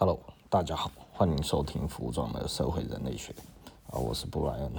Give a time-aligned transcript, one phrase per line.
[0.00, 0.16] Hello，
[0.48, 3.34] 大家好，欢迎收听服装的社会人类学
[3.90, 4.70] 啊，我是布莱恩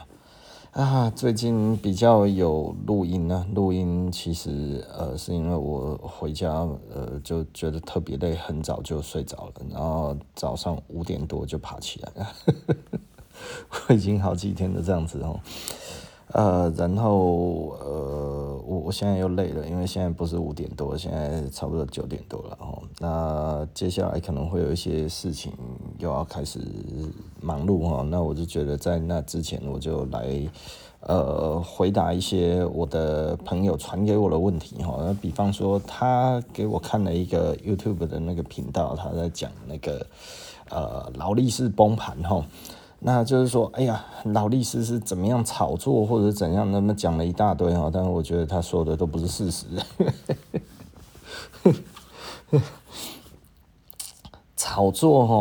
[0.72, 1.10] 啊。
[1.14, 12.34] 最近比较有录音呢，录音其实呃是因为我回家呃就觉得特别累，很早就睡着了，然后早上五点多就爬起来了，
[13.90, 15.38] 我已经好几天都这样子哦。
[16.32, 22.84] 呃，然后呃，我我现在又累了，因为现在不是五点多，现在差不多九点多了哦。
[23.00, 25.52] 那接下来可能会有一些事情
[25.98, 26.60] 又要开始
[27.42, 30.48] 忙碌哈，那我就觉得在那之前我就来
[31.00, 34.98] 呃回答一些我的朋友传给我的问题哈。
[35.00, 40.06] 那比方说他给我看了一个 YouTube 的那个频道，他在讲那个
[40.70, 42.46] 呃劳力士崩盘哈。
[43.02, 49.66] 那就是说，哎呀，劳力士是怎么样炒作或者怎样，那么讲了一大堆哈，但是我觉得他说的都不是事实。
[54.58, 55.34] 炒作哈，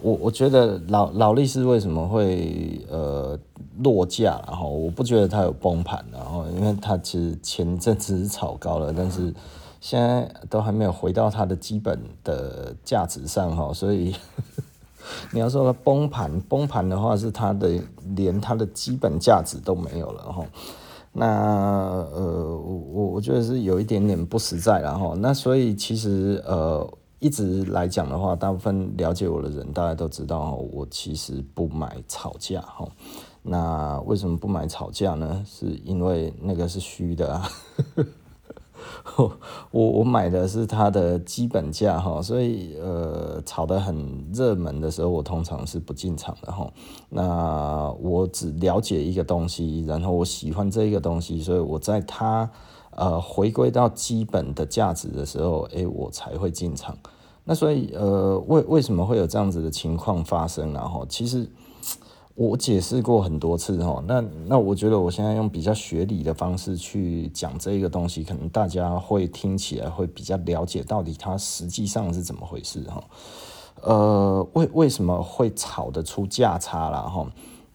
[0.00, 3.38] 我我觉得劳劳力士为什么会呃
[3.82, 9.34] 落价，然后我不觉得它有崩盘，然后因为它其实前阵子是炒高了，但是
[9.78, 14.16] 现在都还没有回到它的基本的价值上哈，所以。
[15.30, 17.80] 你要说它崩盘，崩盘的话是它的
[18.14, 20.44] 连它的基本价值都没有了哈。
[21.12, 21.26] 那
[22.12, 25.14] 呃，我我我觉得是有一点点不实在了哈。
[25.16, 26.84] 那所以其实呃，
[27.20, 32.84] 一直来讲的话，大部分了解我的人大家都知道，我其实不买炒价哈。
[33.42, 35.44] 那为什么不买炒价呢？
[35.46, 37.48] 是因为那个是虚的啊。
[39.16, 39.30] 我
[39.72, 46.70] 我买的是它的基本价哈，所以呃炒得很热门的时候，我通常是不进场的哈。
[47.08, 52.50] 那我只了解一个东西，然后我喜欢这一个东西，所以我在它
[52.90, 56.96] 呃回归到基本的价值的时候，哎，我才会进场。
[57.44, 60.72] 那所以呃为为什么会有这样子的情况发生？
[60.72, 61.48] 然后其实。
[62.36, 73.04] 我解释过很多次哈，那那我觉得我现在用比较学理的方式去讲这个东西，可能大家会听起来会比较了解到底它实际上是怎么回事哈。
[73.82, 77.24] 呃，为为什么会炒得出价差了哈？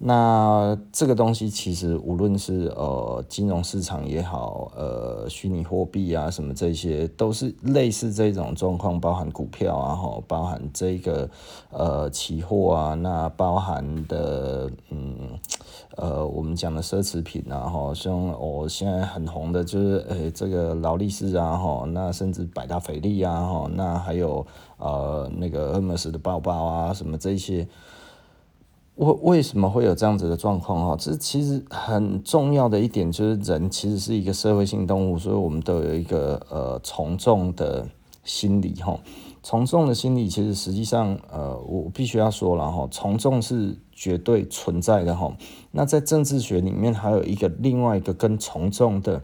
[0.01, 11.29] 那这个东西其实无论是呃金融市场也好，呃虚拟货币啊什么这些，都是类似这种状况，包含股票啊哈，包含这个
[11.69, 15.37] 呃期货啊，那包含的嗯
[15.97, 27.67] 呃我们讲的奢侈品啊哈，像我现在很红的就是诶这个劳力士啊哈，那甚至百达翡丽啊哈，那还有呃那个赫美斯的包包啊什么这些。
[28.99, 30.95] 为为什么会有这样子的状况哈？
[30.99, 37.87] 这其实很重要的一点就是，人其实是一个社会性动物，所以我们都有一个呃从众的
[38.25, 38.99] 心理哈。
[39.41, 45.33] 从众的心理其实实际上呃，我必须要说了哈，从众是绝对存在的哈。
[45.71, 49.21] 那在政治学里面还有一个另外一个跟从众的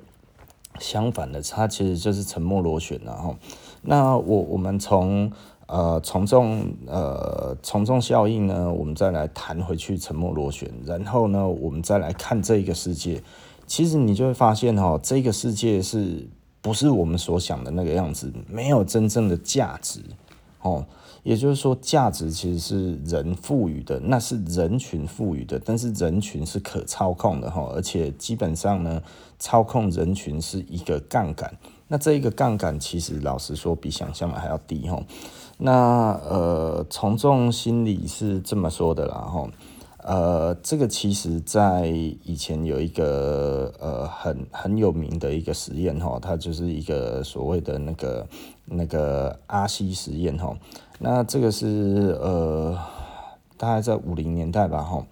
[0.80, 3.36] 相反的，它其实就是沉默螺旋了哈。
[3.82, 5.30] 那我我们从
[5.68, 13.24] 呃，从众呃，从众效应呢，我们再来弹回去沉默螺旋，然后呢，我们再来看这个世界，
[13.66, 16.28] 其实你就会发现哈，这个世界是
[16.62, 18.32] 不是我们所想的那个样子？
[18.48, 20.02] 没有真正的价值
[20.62, 20.86] 哦，
[21.24, 29.02] 也就是说，价值其实是人赋予的，那是人群赋予的，但是人群是可操控的哈，而且基本上呢，
[29.40, 35.02] 操控人群是一个杠杆，那这一个杠杆其实老实说比想象的还要低哈。
[35.58, 39.50] 那呃，从众心理是这么说的啦哈，
[40.04, 48.28] 呃，这个其实在以前有一个呃很很有名的一个实验哈，它就是一个所谓的那个
[48.66, 50.54] 那个阿西实验哈。
[51.00, 52.78] 那这个是呃
[53.58, 55.06] 大概在五零年代吧哈。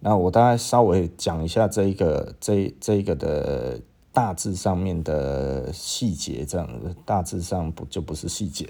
[0.00, 3.80] 那我大概稍微讲一下这一个这这一个的。
[4.10, 8.66] 大致上面的细节，这样子大致上不就不是细节。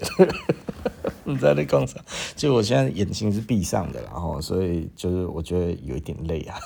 [1.31, 2.03] 你在那工厂，
[2.35, 6.57] 就我现在眼睛是闭上的，然后所以就是我觉得有一点累啊。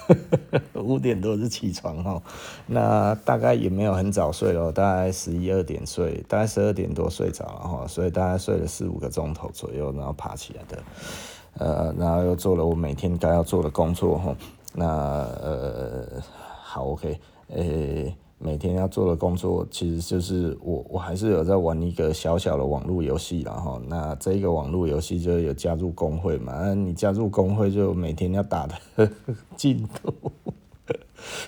[0.76, 2.22] 五点多是起床哈，
[2.68, 10.84] 那大概也没有很早睡哦，大概十一二点睡，大概十二点多睡着了哈，所以大概睡了四五个钟头左右，然后爬起来的，
[11.58, 14.36] 呃，然后又做了我每天该要做的工作哈。
[14.74, 16.22] 那呃，
[16.64, 23.82] 好，OK，诶、每天要做的工作，其实就是我我还是有在玩一个小小的网络游戏然后。
[23.88, 26.54] 那这个网络游戏就有加入工会嘛？
[26.62, 29.10] 那你加入工会就每天要打的
[29.56, 30.14] 进度，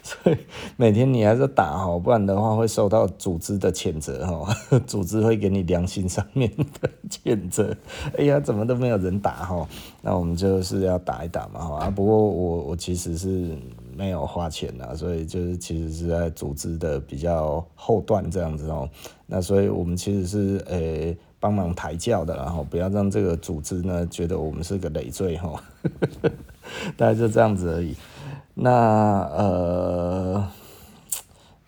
[0.02, 0.38] 所以
[0.78, 4.56] 每天你还是打哈，不然的话会受到组织的谴责哈，
[4.88, 6.50] 组织会给你良心上面
[6.80, 7.76] 的谴责。
[8.18, 9.68] 哎呀，怎么都没有人打哈？
[10.02, 11.80] 那我们就是要打一打嘛哈。
[11.80, 13.58] 啊，不过我我其实是
[13.96, 18.90] 没有花钱的，所以就是其实是在组织的比较后段这样子哦。
[19.26, 25.64] 那所以我们其实是呃帮忙抬轿的，然后不要让这个组织呢觉得我们是个累赘哈。
[26.98, 27.96] 大概就这样子而已。
[28.54, 30.48] 那呃，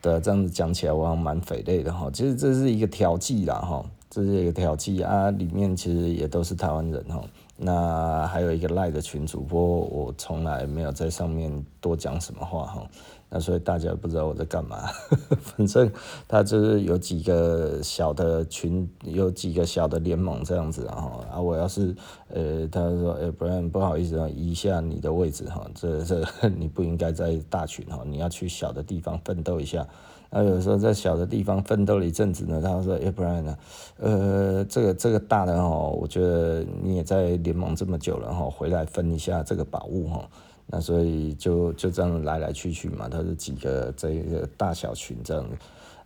[0.02, 2.10] 对，这样子讲起来，我还蛮匪类的哈。
[2.12, 7.22] 其实这是一个调剂啦哈，这是一个调剂啊，里面其实也都是台湾人哈。
[7.58, 12.88] 那还有一个赖的群主播我从来没有在上面多讲什么话哈。
[13.30, 14.88] 那所以大家不知道我在干嘛，
[15.44, 15.92] 反正
[16.30, 21.94] 他就是有几个小的群，有几个小的联盟这样子，然后啊，我要是
[22.30, 29.86] 呃，他说哎，不然不好意思啊，移一下你的位置哈，这这 你不应该在大群哈，你要去小的地方奋斗一下。
[30.30, 33.58] 啊，有时候在小的地方奋斗了一阵子呢，他说要，不然呢，
[33.98, 40.30] 呃，这个这个大的哈，我觉得你也在联盟这么久了哈，回来分一下这个宝物哈。
[40.70, 45.46] 那所以就就这样来来去去嘛，它是几个这个大小群这样，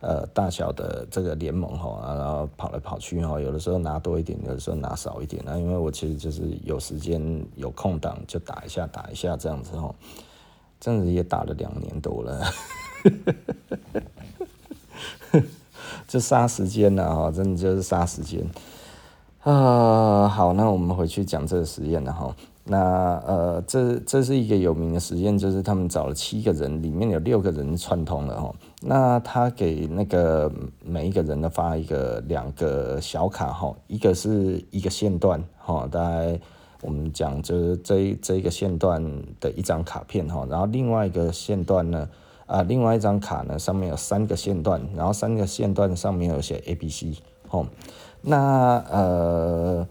[0.02, 5.42] 呃，大小的这个联盟哈，然后跑来跑去哈，有的时候拿多一点，有的时候拿少一点。
[5.44, 9.92] 那因为我其实就是有时间有空档就打一下打一下这样子哈，
[10.80, 12.46] 这样子也打了两年多了，
[16.12, 18.46] 就杀时间了哈，真的就是杀时间
[19.44, 20.28] 啊。
[20.28, 22.36] 好，那我们回去讲这个实验了哈。
[22.66, 22.78] 那
[23.26, 28.54] 呃，这这是一个有名的实验，就是他们找了七个人，里面有六个人串通了哈。
[28.82, 30.52] 那他给那个
[30.84, 36.38] 每一个人呢发一个两个小卡哈，一个是一个线段哈，大概
[36.82, 39.02] 我们讲就是这这一个线段
[39.40, 42.10] 的一张卡片哈，然后另外一个线段呢
[42.52, 47.14] 啊，另外一张卡呢上面有三个线段，然后三个线段上面有写 A、B、C
[47.48, 47.66] 哈。
[48.22, 49.88] 那呃。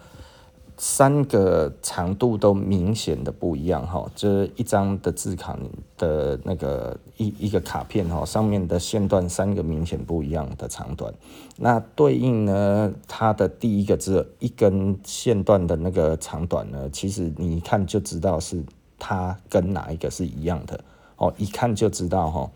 [0.82, 5.54] 三个长度都明显的不一样哈，这一张的字卡
[5.98, 11.12] 的那个一一个卡片哈，上面的线段三个明显不一样的长短，
[11.58, 18.64] 那对应呢，它的第一个字一根线段的那个长短呢，其实你一看就知道是
[18.98, 20.82] 它跟哪一个是一样的
[21.20, 22.50] 哦，一看就知道哈。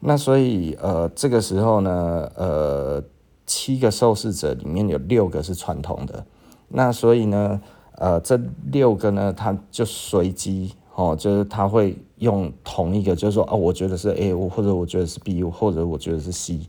[0.00, 3.02] 那所以呃，这个时候呢，呃，
[3.44, 6.24] 七个受试者里面有六个是串通的。
[6.68, 7.60] 那所以呢，
[7.96, 8.40] 呃，这
[8.70, 16.60] 六个呢，他就随机哦，就是他会用同一个，就是说，哦，我觉得是 A，或者我觉得是 B，或者我觉得是 C。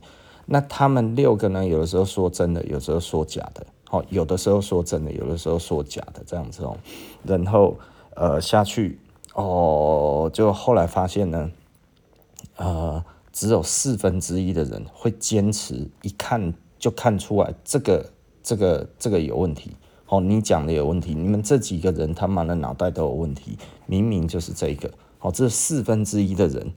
[0.46, 6.76] 那他们六个呢，有的时候说真的，有的时候说假的，哦，有的时候说真的，有的时候说假的，这样子哦。
[7.22, 7.76] 然后
[8.16, 8.98] 呃下去
[9.34, 11.50] 哦，就后来发现呢，
[12.56, 18.10] 呃，只有四分之一的人会坚持，一看就看出来这个
[18.42, 19.76] 这个这个有问题。
[20.08, 23.56] 哦，你讲的有问题，你们这几个人他妈的脑袋都有问题，
[23.86, 24.90] 明明就是这个。
[25.20, 26.72] 哦，这四分之一的人，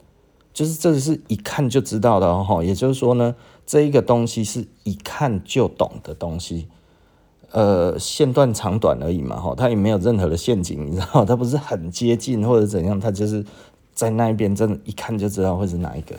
[0.54, 2.62] 就是这是一看就知道的哦。
[2.64, 3.34] 也就是说呢，
[3.66, 6.68] 这一个东西是一看就懂的东西，
[7.54, 9.40] 呃，线段长短而已嘛。
[9.40, 13.44] 哈，它也没有任何的陷阱， 你知道，它不是很接近或者怎样，它就是
[13.94, 16.16] 在那一边，真的，一看就知道会是哪一个。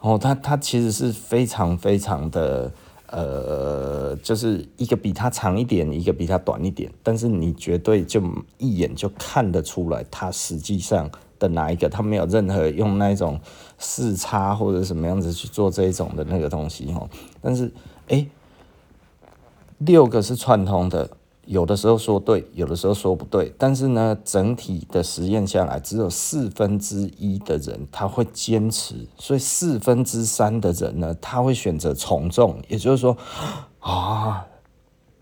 [0.00, 2.72] 哦，它它其实是非常非常的。
[3.10, 8.22] 呃，就是一个比它长一点，一个比它短一点，但是你绝对就
[8.58, 13.40] 一眼就看得出来，它实际上的哪一个，它没有任何用那种
[13.78, 17.08] 视差或者什么样子去做这一种的那个东西哈。
[17.40, 17.72] 但是，
[18.08, 18.26] 哎，
[19.78, 21.08] 六个是串通的。
[21.46, 33.16] 有的时候说对，有的时候说不对，但是呢，整体的实验下来，只有四分之一的人他会坚持，所以四分之三的人呢，他会选择从众，也就是说，
[33.80, 34.44] 啊，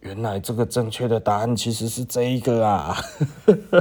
[0.00, 2.96] 原来这个正确的答案其实是这一个啊，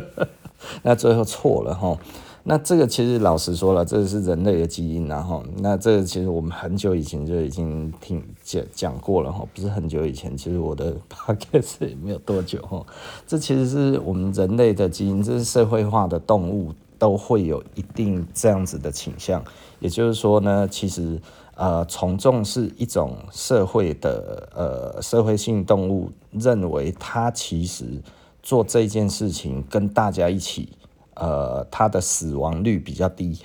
[0.84, 1.98] 那最后错了哈。
[2.48, 12.86] 那这个其实老实说了，这是人类的基因，然后那这个其实我们很久以前就已经听讲讲过了哈，不是很久以前，其实我的八个月也没有多久哈。
[13.26, 19.44] 这其实是我们人类的基因，这是社会化的动物都会有一定这样子的倾向。
[19.80, 21.20] 也就是说呢，其实
[21.56, 28.04] 呃从众是一种社会的呃社会性动物，认为它其实
[28.44, 30.70] 做这件事情跟大家一起。
[31.16, 33.40] 呃，它的死亡率比较低，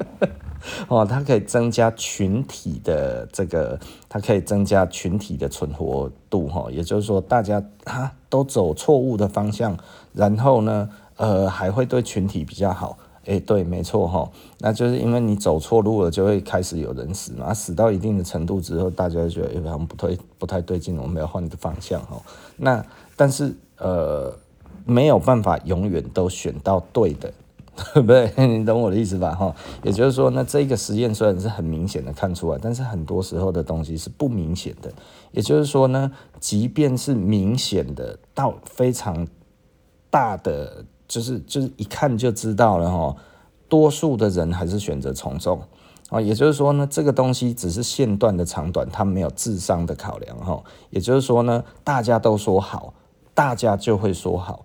[0.88, 9.76] 哦，它可以增加群体的这个，它可以增加群体的存活度，哈，也就是说，大家啊都走错误的方向，
[10.12, 22.20] 然后呢，呃，还会对群体比较好，哎，对，没错哈，那就是因为你走错路了，就会开始有人死嘛，死到一定的程度之后，大家就觉得哎，好像不对，不太对劲，我们要换个方向哈。
[22.56, 22.84] 那
[23.16, 24.32] 但是呃，
[24.84, 27.32] 没有办法永远都选到对的，
[27.94, 28.32] 对 不对？
[28.46, 29.34] 你懂我的意思吧？
[29.34, 34.92] 哈，也就是说呢，这个实验虽然是很明显的看出来，但是很多时候的东西是不明显的。
[35.32, 39.26] 也就是说呢，即便是明显的到非常
[40.10, 40.84] 大的。
[41.06, 43.14] 就是就是一看就知道了哈，
[43.68, 45.60] 多数的人还是选择从众
[46.08, 50.64] 啊，也就是说呢，这个东西只是线段的长短，它没有智商的考量哈。
[50.88, 52.94] 也就是说呢，大家都说好，
[53.34, 54.64] 大家就会说好。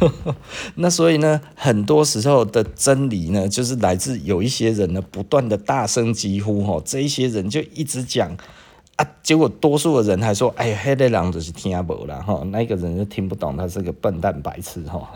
[0.76, 8.36] 那所以呢，很多时候的真理呢，就是来自有一些人呢不断的大声疾呼哈，这一些人就一直讲。
[8.96, 9.06] 啊！
[9.22, 15.08] 结果多数的人还说：“哎呀，黑的狼就是听不啦哈，那个人就听不懂，他是个笨蛋白痴哈。”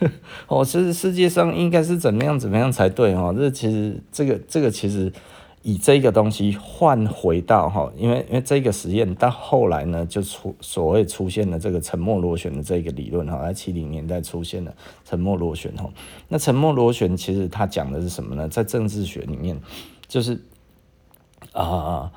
[0.48, 3.34] 哦，其实世界上应该是怎么样怎么样才对哦？
[3.36, 5.12] 这其实这个这个其实
[5.62, 15.88] 以这个东西换回到哈，因为因为这个实验到后来呢，就出所谓出现了这个沉默螺旋的这个理论哈，在七零年代出现了沉默螺旋哈。
[16.28, 18.48] 那沉默螺旋其实它讲的是什么呢？
[18.48, 19.60] 在政治学里面
[20.06, 20.40] 就是。
[21.52, 22.10] 啊、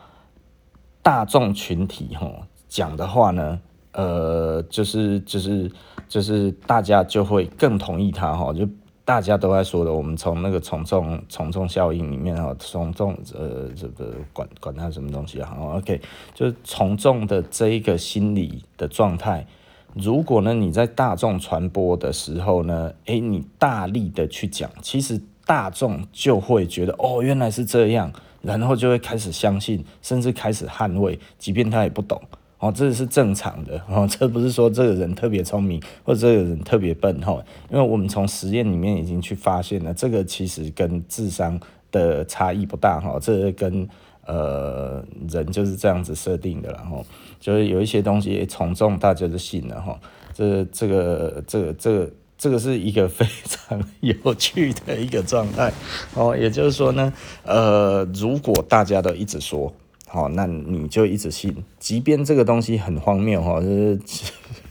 [1.02, 2.32] 大众群体哈
[2.70, 3.60] 讲的话呢，
[3.92, 5.70] 呃，就是就是
[6.08, 8.70] 就是大家就会更同意他哈，就
[9.06, 16.02] 大家都在说的，我们从那个从众从众效应里面哈，从众呃这个管管它什么东西啊，OK，
[16.34, 19.46] 就是从众的这一个心理的状态，
[19.94, 28.12] 如果呢你在大众传播的时候呢，诶，你大力的去讲，其实大众就会觉得哦，原来是这样。
[28.42, 32.22] 然后就会开始相信，甚至开始捍卫，即便他也不懂
[32.60, 41.60] 哦，这是正常的哦，这不是说这个人特别聪明或者这个人特别笨哈，因为我们从实验里面已经去发现了，这个其实跟智商
[41.92, 43.88] 的差异不大哈，这个跟
[44.26, 47.06] 呃人就是这样子设定的，然后
[47.40, 50.00] 就是有一些东西从众大家就信了哈，
[50.34, 52.12] 这这个这个这个。
[52.38, 55.72] 这个是一个 非常有趣的一个状态
[56.16, 59.74] 哦，也就是说呢，呃，如果大家都一直说，
[60.16, 64.00] 哦，那你就一直信，即便这个东西很荒谬哈，就是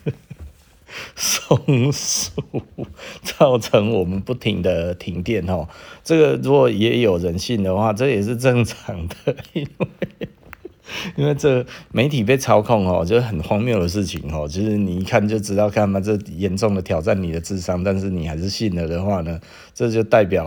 [1.14, 2.32] 松鼠
[3.22, 5.68] 造成我们不停的停电哦，
[6.02, 9.88] 这个如果也有人信的话，这也是正常的，因为。
[11.16, 14.46] 因为这媒体被操控哦，就是很荒谬的事情哦。
[14.46, 19.40] 其实你一看就知道，看嘛，这严重的挑战你的智商，但是你还是信了的话呢，
[19.72, 20.46] 这就代表。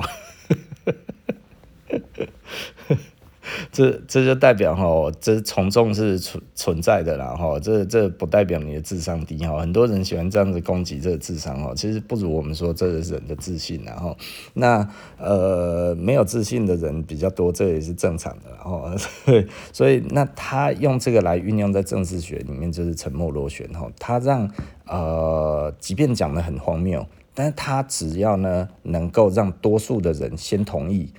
[3.71, 9.59] 这这就代表哈，这从众是存存在的啦哈，这这不代表你的智商低哈。
[9.59, 14.17] 很多人喜欢这样子攻击这个智商哈，其实不如我们说这是人的自信然后，
[14.53, 14.87] 那
[15.17, 18.89] 呃没有自信的人比较多，这也是正常的然后，
[19.73, 24.49] 所以那他用这个来运用在政治学里面，就是沉默螺旋哈，他让
[24.85, 31.11] 呃即便讲得很荒谬，但是他只要呢能够让多数的人先同意，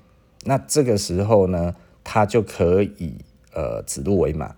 [0.45, 1.75] 那这个时候呢。
[2.11, 3.13] 他就可以
[3.53, 4.51] 呃指鹿为马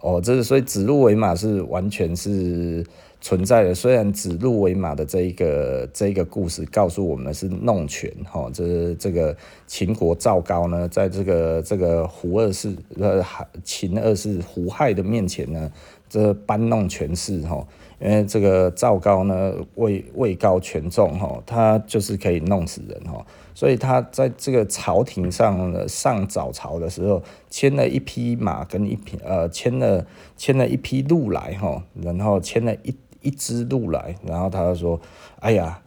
[0.00, 2.84] 哦，这是所以指鹿为马是完全是
[3.20, 3.72] 存在的。
[3.72, 9.36] 虽然指鹿为马的这一个这一个故事告诉我们是弄权哈，这这个
[9.68, 13.24] 秦国赵高呢，在这个这个胡二世呃
[13.62, 15.70] 秦二世胡亥的面前呢，
[16.08, 17.64] 这搬弄权势哈，
[18.00, 23.24] 因为这个赵高呢位位高权重哈，他就是可以弄死人哈。
[23.56, 30.04] 所以他在这个朝廷上呢，上早朝的时候，牵了一匹马跟一匹呃，牵了
[30.36, 35.00] 牵了一匹鹿来哈，然后牵了一一只鹿来，然后他就说
[35.40, 35.80] ：“哎呀，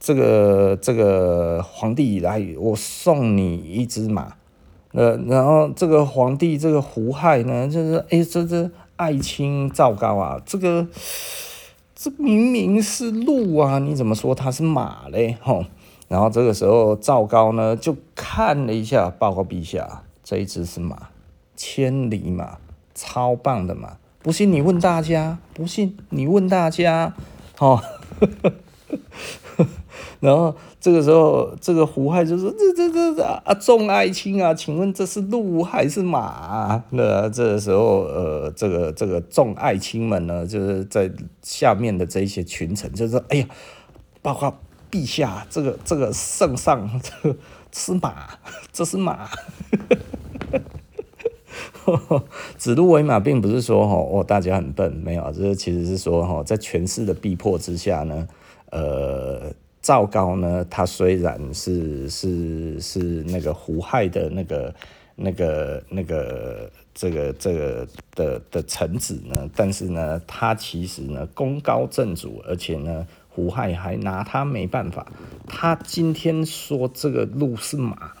[0.00, 4.36] 这个这个皇帝来，我送你一只马。”
[4.92, 10.88] 呃，然后这个皇帝这个胡亥呢，就是哎，这这爱卿赵高啊，这个
[11.94, 15.36] 这明明是鹿啊，你怎么说他是马嘞？
[15.42, 15.66] 吼。
[16.06, 21.08] 然后这个时候，赵高呢就看了一下，报告陛下，这一只是马，
[21.56, 22.58] 千里马，
[22.94, 23.96] 超棒的马。
[24.22, 27.14] 不信你问大家，不信你问大家，
[27.58, 27.80] 哦。
[30.20, 41.10] 然后这个时候，这个胡亥就说：“这这这这啊，众爱卿啊，请问这是鹿还是马？”那这时候，呃，这个这个众爱卿们呢，就是在
[41.42, 43.46] 下面的这一些群臣，就说：“哎呀，
[44.22, 44.54] 报告。”
[44.94, 47.36] 陛下，这个这个圣上，这个
[47.72, 48.38] 是马，
[48.72, 49.28] 这是马。
[52.56, 58.28] 指鹿为马，并不是说哦大家很笨，没有，这其实是说哈在权势的逼迫之下呢，
[58.70, 64.74] 呃，赵高呢，他虽然是是是那个胡亥的那个
[65.16, 73.04] 那个那个这个这个的的臣子呢，但是呢，他其实呢功高震主，而且呢。
[73.34, 75.04] 胡亥还拿他没办法，
[75.48, 78.12] 他今天说这个鹿是马，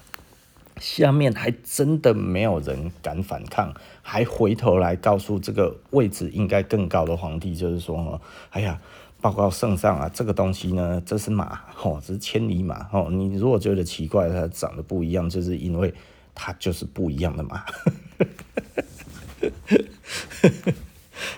[0.80, 8.80] 下面还真的没有人敢反抗，还回头来告诉这个位置应该更高的皇帝，就是说，哎呀，
[9.20, 15.94] 报告圣上啊，这个东西呢，这是马，哦，这是千里马，哦，你如果觉得奇怪，它长得不一样，就是因为
[16.34, 17.64] 它就是不一样的马。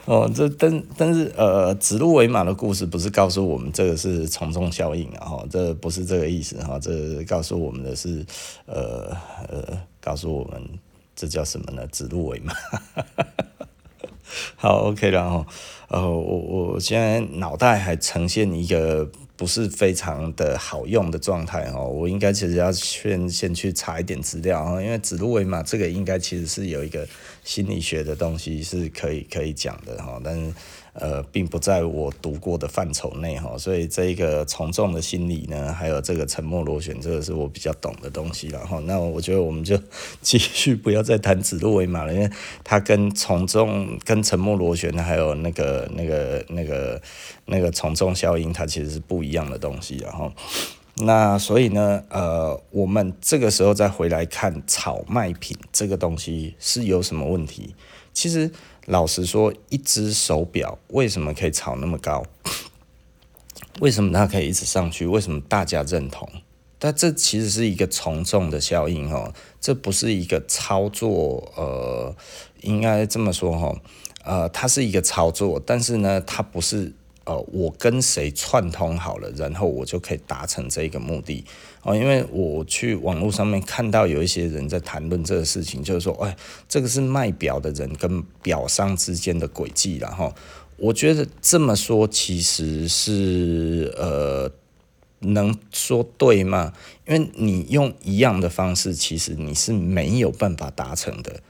[0.05, 8.25] 哦，这但但是呃，指鹿为马的故事不是告诉我们这个是从众效应啊，哈，这不是这个意思哈，这告诉我们的是
[8.67, 9.17] 呃
[9.49, 10.63] 呃，告诉我们
[11.15, 11.87] 这叫什么呢？
[11.89, 12.53] 指鹿为马。
[14.57, 15.47] 好，OK，然后
[15.89, 19.09] 呃，我我现在脑袋还呈现一个。
[19.39, 27.07] 不是非常的好用的状态哦，我应该其实要先先去查一点资料啊，因为指鹿为马这个应该其实是有一个
[27.47, 30.53] 心理学的东西是可以可以讲的哈，但是。
[30.99, 38.81] 呃，并不在我读过的范畴内哈，所以这一个从众的心理呢，还有这个沉默螺旋，这个是我比较懂的东西了哈。
[38.87, 39.79] 那我觉得我们就
[40.23, 42.31] 继续不要再谈指鹿为马了，因为
[42.65, 47.03] 它跟从众、跟沉默螺旋，还有那个、那个、那个、
[47.45, 50.33] 那个从众效应，它其实是不一样的东西然后。
[50.97, 57.75] 那所以呢，呃，我们这个时候再回来看炒卖品这个东西是有什么问题？
[58.13, 58.51] 其实。
[58.89, 62.23] 老实说，一只手表为什么可以炒那么高？
[63.83, 65.05] 为什么它可以一直上去？
[65.09, 66.31] 为什么大家认同？
[66.79, 72.15] 但这其实是一个从众的效应哦，这不是一个操作，呃，
[72.61, 73.75] 应该这么说哈，
[74.25, 76.93] 呃，它是一个操作，但是呢，它不是。
[77.27, 81.45] 呃，我跟谁串通好了，然后我就可以达成这个目的
[81.83, 81.93] 哦。
[81.93, 86.37] 因为我去网络上面看到有一些人在谈论这个事情，就是说，哎，
[86.69, 90.33] 这个是卖表的人跟表商之间的轨迹了哈。
[90.77, 94.49] 我觉得这么说其实是呃，
[95.19, 96.73] 能说对吗？
[97.09, 101.41] 因为你用一样的方式，其实你是没有办法达成的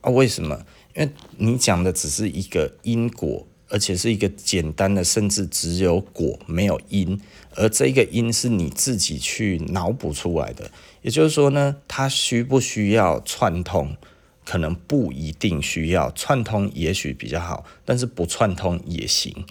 [0.00, 0.10] 啊。
[0.10, 0.64] 为什么？
[0.94, 3.44] 因为你讲的只是一个因果。
[3.74, 7.20] 而且是一个简单的，甚至只有果没有因，
[7.56, 10.70] 而这个因是你自己去脑补出来的。
[11.02, 13.96] 也就是说呢，它需不需要串通？
[14.44, 19.44] 可能不一定需要串通，也许比较好，但是不串通也行。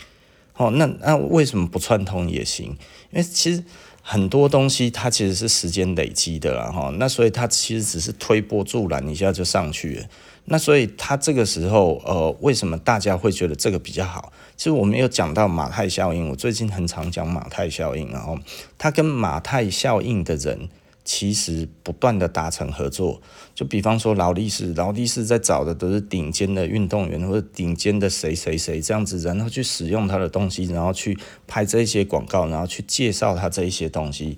[0.56, 2.68] 哦，那那为什么不串通也行？
[3.12, 3.62] 因为其实
[4.02, 6.96] 很多东西它其实是时间累积的啦，哈。
[6.98, 10.06] 那所以它其实只是推波助澜，一下就上去了。
[10.46, 14.34] 那所以他这个时候，呃，为什么大家会觉得这个比较好？
[14.58, 18.38] 其实我们有讲到马太效应，我最近很常讲马太效应，然后
[18.78, 20.68] 他跟马太效应的人
[21.06, 23.22] 其实不断的达成合作。
[23.56, 34.38] 就比方说劳力士，劳力士在找的都是顶尖的运动员或者顶尖的谁谁谁这样子，然后去使用他的东西，然后去拍这些广告，然后去介绍他这一些东西。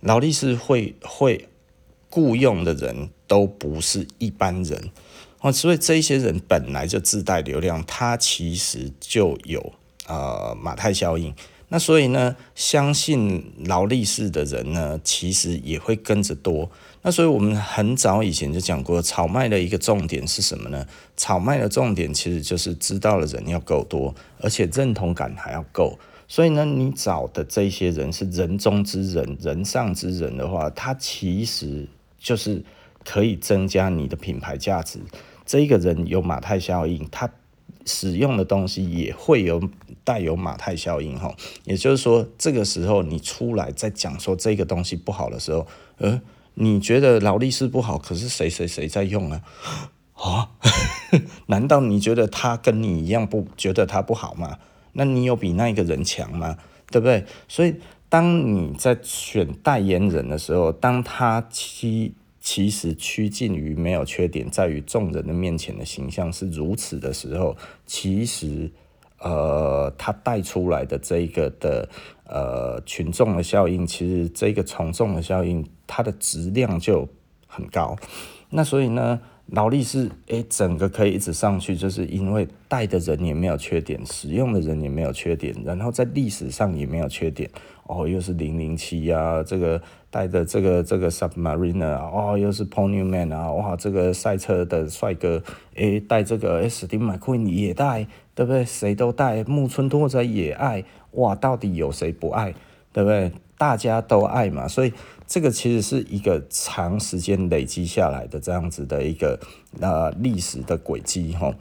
[0.00, 1.48] 劳力士会会
[2.08, 4.90] 雇佣的人都不是一般人。
[5.44, 9.74] 哦，所以这些人本来就自带流量，他其实就有
[10.06, 11.34] 呃马太效应。
[11.68, 16.70] 那所以呢，相信劳力士的人呢，其实也会跟着多。
[17.02, 20.86] 那所以我们很早以前就讲过，炒卖的一个重点是什么呢？
[21.14, 25.98] 炒卖的重点其实就是知道的人要够多，而且认同感还要够。
[26.26, 31.86] 所以呢，你找的这些人是人中之人，人上之人的话，他其实
[32.18, 32.64] 就是
[33.04, 34.98] 可以增加你的品牌价值。
[35.44, 37.30] 这一个人有马太效应，他
[37.86, 39.62] 使用的东西也会有
[40.02, 41.34] 带有马太效应哈。
[41.64, 45.66] 也就是说，这个时候你出来在讲说这个东西不好的时候，
[45.98, 46.20] 呃，
[46.54, 49.42] 你觉得劳力士不好，可是谁谁谁在用啊？
[50.14, 50.50] 啊？
[51.46, 54.58] 难道你觉得他跟你一样不觉得他不好吗？
[54.94, 56.56] 那你有比那一个人强吗？
[56.90, 57.24] 对不对？
[57.48, 57.74] 所以
[58.08, 62.14] 当你在选代言人的时候，当他其
[62.46, 68.70] 其实趋近于没有缺点，在于众人的面前的形象是如此的时候，其实，
[69.18, 71.88] 呃，他带出来的这一个的
[72.26, 77.08] 呃群众的效应，其实这个从众的效应，它的质量就
[77.46, 77.96] 很高。
[78.50, 87.50] 那所以呢，劳力士诶，整个可以一直上去，就是因为带的人也没有缺点，使用的人也没有缺点，然后在历史上也没有缺点。
[87.86, 95.42] 哦，又是零零七呀，这个带的这个这个 Submariner 啊，哦，又是 ponyman 啊，哇，这个赛车的帅哥，
[95.74, 98.64] 诶，带这个 S D McQueen 也带，对不对？
[98.64, 102.54] 谁都带，木村拓哉也爱，哇，到底有谁不爱，
[102.92, 103.32] 对不对？
[103.56, 104.92] 大家都爱嘛，所以
[105.28, 109.38] 这个其实是一个长时间累积下来的这样子的一个
[109.80, 111.54] 呃历史的轨迹哈。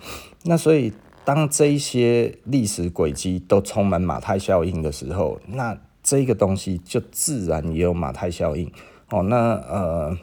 [0.44, 0.92] 那所以
[1.24, 8.72] 当这一些历史轨迹都充满马太效应的时候，那这个东西就自然也有马太效应
[9.10, 9.24] 哦。
[9.24, 10.18] 那呃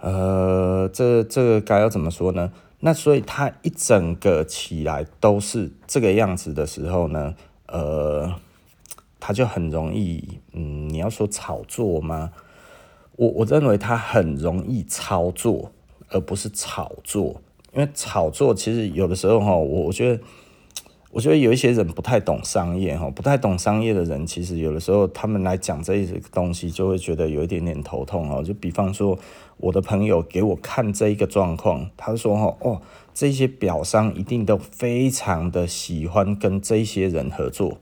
[0.00, 2.52] 呃，这这个该要怎么说呢？
[2.80, 7.34] 那所以它一整个起来都是这个样子的时候呢，
[7.68, 8.34] 呃。
[9.18, 12.30] 它就很容易，嗯，你要说炒作吗？
[13.16, 15.72] 我我认为它很容易操作，
[16.10, 17.40] 而不是炒作。
[17.72, 20.22] 因为炒作其实有的时候哈，我我觉得，
[21.16, 28.44] 我觉得有一些人不太懂商业哈，不太懂商业的人，其实有的时候他们来讲这一些东西，就会觉得有一点点头痛哦。
[28.44, 29.18] 就比方说，
[29.56, 32.82] 我的朋友给我看这一个状况，他说哈，哦，
[33.14, 37.78] 这些表商一定都非常的喜欢跟这些人合作。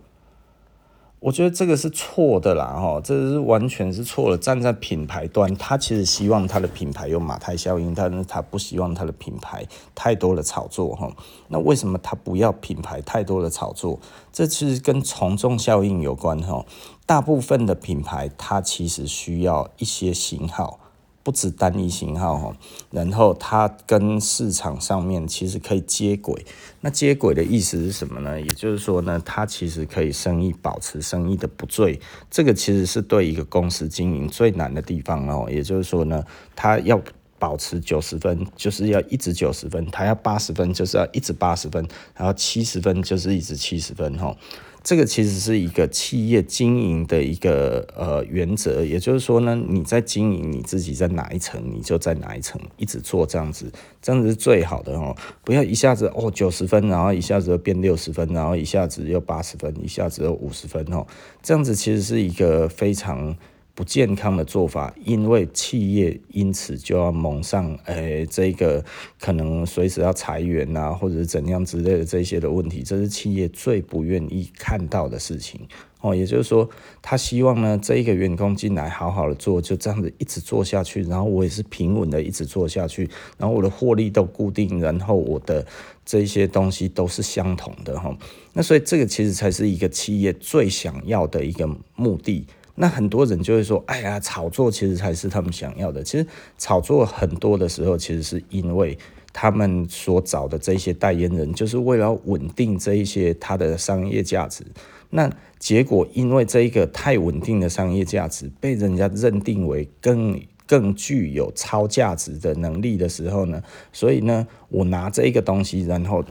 [1.24, 4.36] 我觉得这个是错的啦，哈，这是完全是错的。
[4.36, 11.10] 站在品牌端，他其实希望他的品牌有马太效应，但是他不希望他的品牌太多的炒作，哈。
[11.48, 13.98] 那为什么他不要品牌太多的炒作？
[14.34, 16.62] 这其实跟从众效应有关，哈。
[17.06, 20.78] 大部分的品牌，它其实需要一些型号。
[21.24, 22.56] 不止单一型号哈，
[22.90, 26.44] 然后它跟市场上面其实可以接轨。
[26.82, 28.38] 那接轨的意思是什么呢？
[28.38, 31.98] 也就是说呢，它其实可以生意保持生意的不坠。
[32.30, 35.48] 这个其实是对一个公司经营最难的地方哦。
[35.50, 36.22] 也就是说呢，
[36.54, 37.00] 它要
[37.38, 41.82] 保持九十分，就是要一直九十分；它要八十分，就是要一直八十分；
[42.14, 44.36] 然后七十分，就是一直七十分哈。
[44.84, 55.16] 这个其实是一个企业经营的一个呃原则，也就是说呢，你在经营你自己在哪一层，你就在哪一层一直做这样子，这样子是最好的哦。
[55.42, 61.06] 不要一下子哦九十分，然后一下子又变六十分，然后一下子又八十分，一下子又五十分哦，
[61.42, 63.34] 这样子其实是一个非常。
[63.76, 68.84] 不健康的做法，因为企业因此就要蒙上，诶、这个
[69.20, 75.60] 可能随时要裁员啊，或者是怎样之类的这些的问题，这是企业最不愿意看到的事情
[76.00, 76.14] 哦。
[76.14, 76.70] 也就是说，
[77.02, 85.66] 他希望呢，这一个员工进来好好的做，就这样子一直做下去，然后我也是平稳的一直做下去，然后我的获利都固定，然后我的
[86.04, 88.16] 这些东西都是相同的哈。
[88.52, 92.46] 那所以这个其实才是一个企业最想要的一个目的。
[92.76, 96.02] 那很多人就会说：“哎呀，炒作其实才是他们想要的。
[96.02, 96.26] 其实
[96.58, 98.98] 炒作很多的时候，其实是因为
[99.32, 104.64] 他们所找的这些代言人，就是为了稳定这一些他的商业价值。
[105.10, 116.24] 那结果因为这一个太稳定的商业价值被人家认定为更更具有超价值的能力的时候呢，所以呢，我拿这一个东西，然后。”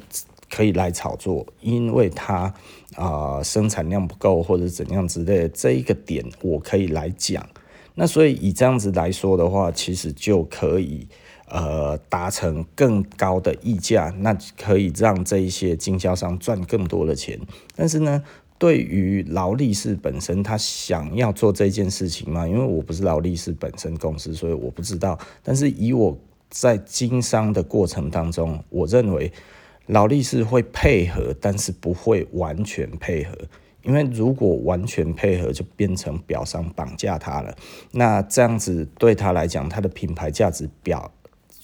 [0.54, 2.54] 可以来炒作，因为它
[2.96, 7.44] 啊、生产量不够或者怎样之类的，这一个点我可以来讲。
[7.96, 11.08] 那所以以这样子来说的话，其实就可以
[11.48, 17.40] 呃达成更高的溢价，那可以让这一些经销商赚更多的钱。
[17.76, 18.24] 但是呢，
[18.60, 22.48] 对于劳力士本身，他想要做这件事情吗？
[22.48, 25.18] 因为我不是劳力士本身公司，所以我不知道。
[25.42, 26.16] 但是以我
[26.52, 29.32] 在经商的过程当中，我认为。
[29.88, 33.38] 劳力士会配合，但是不会完全配合，
[33.82, 37.54] 因为如果完全配合，就变成表商绑架他了。
[37.92, 41.12] 那这样子对他来讲，他的品牌价值表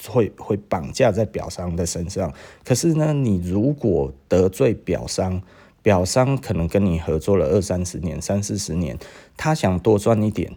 [0.06, 2.34] 会会绑架在表商的身上。
[2.66, 5.42] 可是呢，你如果得罪表商，
[5.82, 9.00] 表商可能跟你合作了二三十年、三四十年，
[9.38, 10.52] 他想多赚一点，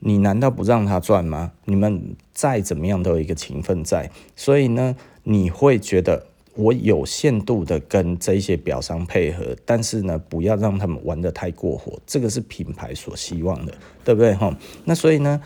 [0.00, 1.52] 你难道不让他赚吗？
[1.64, 6.26] 你们再怎么样都有一个情分在，所以呢，你会觉得。
[6.58, 14.52] 我有限度的跟这些表商配合，但是呢，不要让他们玩得太过火，这个是品牌所希望的，对不对哈？
[14.84, 15.40] 那所以呢，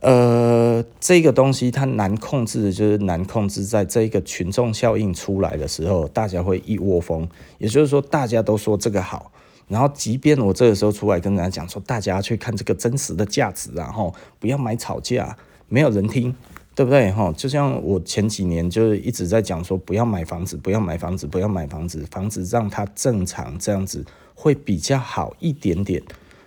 [0.00, 9.30] 呃，这个东西它难控制就是难控制，在这个群众效应出来的时候，大家会一窝蜂，也就是说，大家都说这个好，
[9.68, 15.36] 然后即便我这个时候出来跟大家讲说，大家去看这个真实的价值，然后不要买炒价，
[15.68, 16.34] 没有人听。
[16.78, 17.34] 对不对哈？
[17.36, 26.00] 就像我前几年就是一直在讲说，不要买房子，不要买房子，不要买房子，房子让它正常这样子会比较好一点点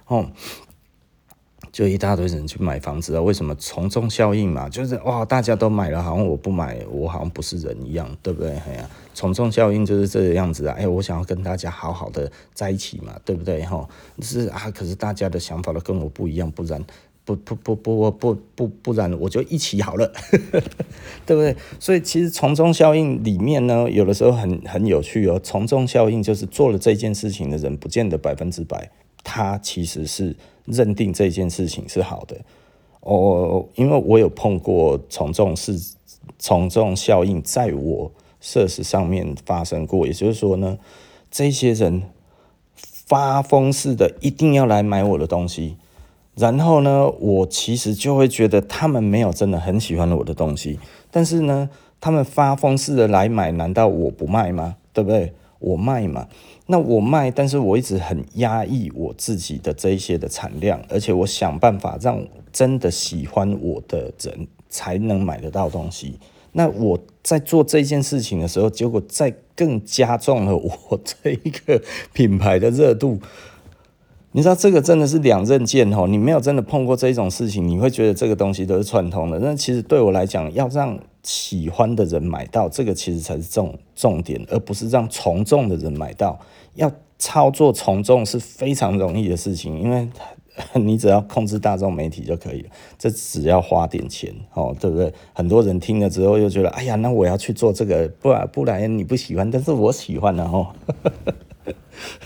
[0.07, 0.31] 哦。
[1.73, 3.21] 就一大堆人去买房子啊？
[3.21, 4.69] 为什么从众效应嘛？
[4.69, 8.51] 就是哇，大家都买了，好像我不买，我好像不是人一样，对不对？
[8.59, 10.73] 哎呀，从众效应就是这个样子啊！
[10.79, 13.65] 哎，我想要跟大家好好的在一起嘛，对不对？
[13.65, 13.85] 哈，
[14.21, 16.81] 是啊，可是大家的想法都跟我不一样，不然
[17.23, 20.11] 不不不不不不不然我就一起好了，
[21.25, 21.55] 对不对？
[21.79, 25.39] 所以其实从众效应里面呢，有的时候很很有趣哦。
[25.43, 28.89] 从众效应就是做了这件事情的人，不见得百分之百，
[29.23, 30.35] 他其实是。
[30.65, 32.39] 认定这件事情是好的，
[32.99, 35.75] 哦，因为我有碰过从众是
[36.37, 40.77] 从众效应，在我设施上面发生过，也就是说呢，
[41.31, 42.03] 这些人
[42.75, 45.77] 发疯似的一定要来买我的东西，
[46.35, 50.79] 然后呢，我其实就会觉得他们没有真的很喜欢我的东西，
[51.11, 54.77] 但是呢，他们发疯似的来买，难道我不卖吗？
[54.93, 55.33] 对不对？
[55.59, 56.27] 我卖嘛。
[56.67, 66.17] 那我卖，但是我一直很压抑我自己的这一些的产量，而且我想办法让真的喜欢我的人才能买得到东西。
[66.53, 71.81] 那我在做这件事情的时候，结果再更加重了我这一个
[72.13, 73.19] 品牌的热度。
[74.33, 79.37] 你知道这个真的是两刃剑哦，你没有真的碰过这一种事情，你会觉得这个东西都是串通的。
[79.39, 86.39] 那其实对我来讲，要让喜欢的人买到，这个其实才是重重点，而不是让从众的人买到。
[86.75, 86.89] 要
[87.19, 90.07] 操作从众是非常容易的事情，因为
[90.81, 95.13] 你只要控制大众媒体就可以了，这只要花点钱哦，对不对？
[95.33, 100.67] 很多人听了之后又觉得，哎呀，那我要去做这个，不然不然你不喜欢，但是我喜欢的哦。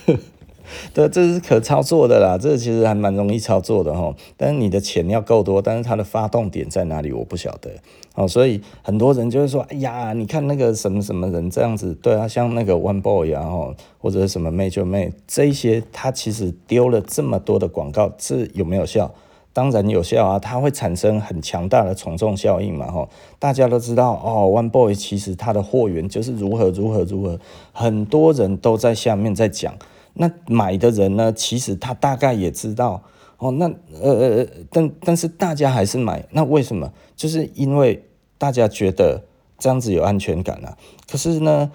[0.93, 4.13] 对，这是可操作的啦，这其实还蛮容易操作的哈。
[4.37, 7.69] 但是你的钱要够多，但是它的发动点在哪里，我不晓得。
[8.15, 13.45] 哦，所以很多人就会说，哎呀，你看那个什么什么人这样子，对啊，像那个 One Boy 啊，
[13.99, 19.13] 或者什么 Major May 这些，他其实丢了这么多的广告，这有没有效？
[19.51, 23.07] 当然有效啊，它会产生很强大的从众效应嘛，哈。
[23.39, 27.39] 大家都知道哦，One Boy 其实他的货源就是如何如何如何，
[27.71, 29.73] 很多人都在下面在讲。
[30.15, 31.31] 那买的人呢？
[31.33, 33.03] 其实他大概也知道
[33.37, 33.51] 哦。
[33.51, 33.65] 那
[34.01, 36.91] 呃呃，但但是大家还是买，那为什么？
[37.15, 38.01] 就是因为
[38.37, 39.23] 大家觉得
[39.59, 40.77] 这样子有安全感啊。
[41.09, 41.69] 可是呢，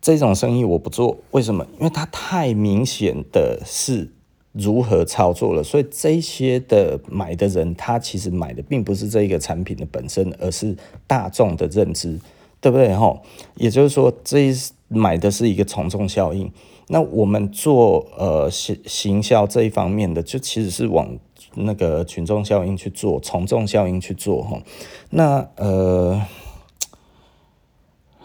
[0.00, 1.66] 这种生意我不做，为什么？
[1.78, 4.12] 因为它太明显的是
[4.52, 5.62] 如何操作了。
[5.62, 12.18] 所以这些的买的人，他其实买的并不是这个产品的本身，而是大众的认知，
[12.60, 12.94] 对不对？
[12.94, 13.18] 哈，
[13.54, 14.52] 也就是说，这
[14.88, 16.52] 买的是一个从众效应。
[16.88, 21.18] 那我们做呃行行销这一方面的，就其实是往
[21.54, 24.62] 那个群众效应去做，从众效应去做哈。
[25.10, 26.22] 那呃，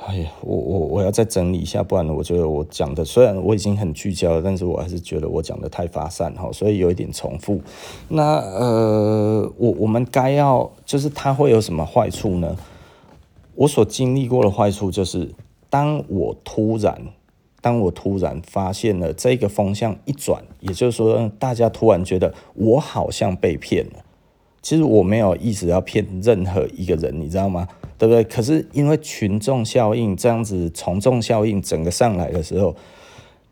[0.06, 7.60] 哎呀，我我我要再整理一下，不然我觉得我讲的虽然我已经很聚焦了，但是我还是觉得我讲的太发散哈，所以有一点重复。
[8.10, 12.56] 那呃，我我们该要就是它会有什么坏处呢？
[13.56, 15.34] 我所经历过的坏处就是，
[15.68, 17.02] 当我突然。
[17.62, 24.04] 当我突然发现了这个风向一转，也就是说，大家突然觉得我好像被骗了。
[24.64, 27.68] 其实我没有意思要骗任何一个人，你知道吗？
[27.98, 28.24] 对不对？
[28.24, 32.76] 可是因为群众效应这样子，从众效应整个上来的时候，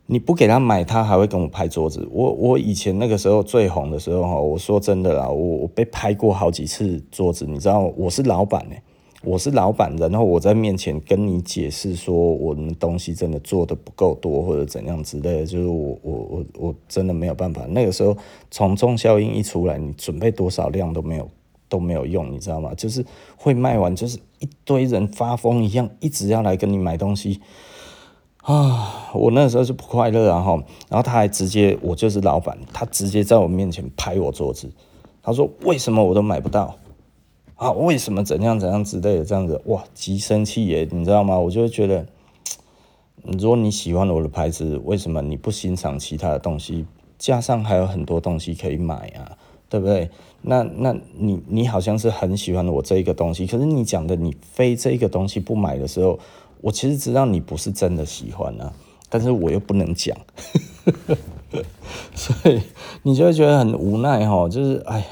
[0.06, 2.08] 你不给他买，他还会跟我拍桌子。
[2.12, 8.82] 我我以前那个时候最红的时候哈，我说真的啦，我我被拍过好几次桌子，你知道，我是老板欸。
[9.22, 17.66] 我是老板，然后我在面前跟你解释说，我们东西真的做的不够多，或者怎样之类的，就是我我我我真的没有办法。
[17.68, 18.16] 那个时候
[18.50, 21.30] 从众效应一出来，你准备多少量都没有
[21.68, 22.74] 都没有用，你知道吗？
[22.76, 23.06] 就是
[23.36, 27.42] 会卖完，就是一堆人发疯一样，一直要来跟你买东西
[28.44, 29.12] 啊！
[29.14, 30.54] 我那时候就不快乐啊哈。
[30.88, 34.72] 然后他还直接，我就是老板，他直接在我面前拍我桌子，
[35.22, 36.74] 他说：“为什么我都买不到？”
[37.60, 41.38] 啊，为什么怎样怎样之类的这样子，哇，极生气耶，你知道吗？
[41.38, 42.06] 我就会觉得，
[43.38, 46.86] 如果你喜欢我的牌子，为什么你不欣赏其他的东西？
[47.18, 50.10] 加上还有很多东西可以买啊，对不对？
[50.42, 56.18] 那那你你好像是很喜欢我这一个东西，可是你讲的你非这一个东西不买的时候，
[56.62, 58.72] 我其实知道你不是真的喜欢啊，
[59.10, 60.18] 但是我又不能讲，
[62.16, 62.62] 所以
[63.04, 65.06] 你就会觉得很无奈哈，就是哎。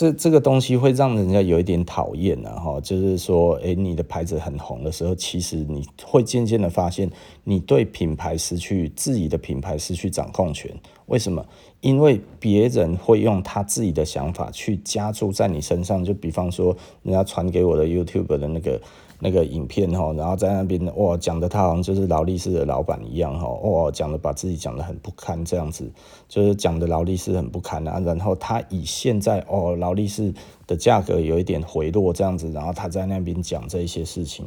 [0.00, 7.10] 这这个东西会让人家有一点讨厌啊，哈，就是说，诶，你的牌子很红的时候，其实你会渐渐的发现，
[7.44, 10.74] 你对品牌失去自己的品牌失去掌控权。
[11.04, 11.44] 为什么？
[11.82, 16.02] 因为别人会用他自己的想法去加注在你身上。
[16.02, 18.80] 就比方说，人家传给我的 YouTube 的那个
[19.20, 25.90] 那个影片哈，然后在那边哇讲的他好像就是劳力士的老板一样哈，哇讲的把自己讲的很不堪这样子，
[26.28, 28.00] 就是讲的劳力士很不堪啊。
[28.00, 30.32] 然后他以现在哦劳力士
[30.66, 34.46] 的价格有一点回落这样子，然后他在那边讲这一些事情。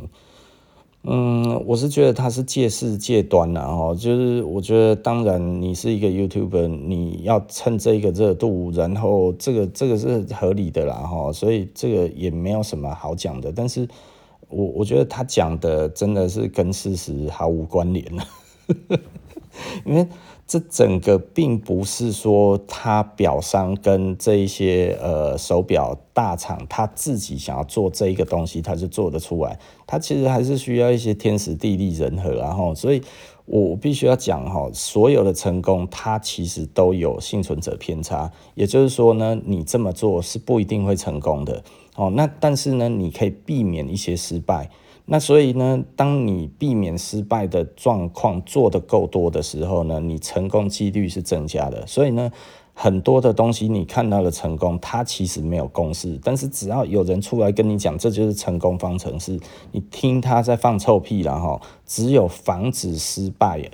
[1.06, 13.52] 嗯，我是觉得他是借势借端了，哈，就是我觉得当然你是一个 YouTuber，你要趁这个热度，然后这个这个是合理的啦，哈，所以这个也没有什么好讲的。
[13.52, 13.86] 但是
[14.54, 18.06] 我我觉得他讲的真的是跟事实毫无关联，
[19.86, 20.08] 因为。
[20.46, 29.58] 这整个并不是说他表商跟这一些呃手表大厂他自己想要做这一个东西，他就做得出来。
[29.88, 33.02] 他其实还是需要一些天时地利人和，然后，所以
[33.46, 38.30] 我必须要讲哈，所有的成功，它其实都有幸存者偏差。
[38.54, 41.64] 也就是说呢，你这么做是不一定会成功的
[41.96, 42.12] 哦。
[42.16, 44.70] 那但是呢，你可以避免一些失败。
[45.06, 51.86] 那所以呢，当你避免失败的状况做得够多的时候呢，你成功几率是增加的。
[51.86, 52.32] 所以呢，
[52.74, 59.38] 很多的东西你看到的成功，它其实没有公式，但是只要有人出来跟你讲，这就是成功方程式，
[59.74, 61.60] 你听他在放臭屁了哈。
[61.86, 63.70] 只有防止失败，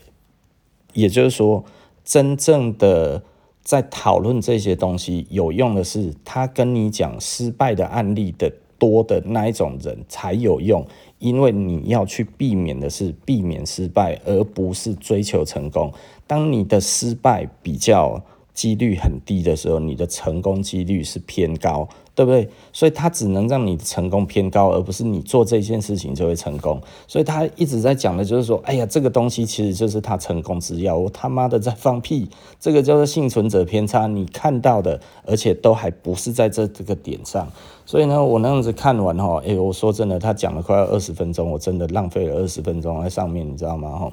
[0.94, 1.64] 也就是说，
[2.04, 3.22] 真正的
[3.62, 10.86] 在讨论这些东西有用的是，他跟你讲失败的案例的多的那一种人才有用。
[11.20, 15.94] 因为你要去避免的是避免失败，而不是追求成功。
[16.26, 18.24] 当你的失败比较
[18.60, 21.88] 几率很低的时候，你的成功几率是偏高。
[22.16, 22.50] 对不对？
[22.74, 26.82] 所以他只能让你成功偏高，而不是你做这件事情就会成功。
[27.08, 30.98] 所以他一直在讲的就是说，哎呀，这个东西其实就是他成功之钥。
[30.98, 32.28] 我他妈的在放屁，
[32.60, 34.06] 这个叫做幸存者偏差。
[34.08, 37.48] 你看到的，而且都还不是在这这个点上。
[37.86, 43.92] 所以呢，我那样子看完哈，哎，我说真的，他讲了快要二十分钟，我真的浪费了二十分钟在上面，你知道吗？
[43.98, 44.12] 哈。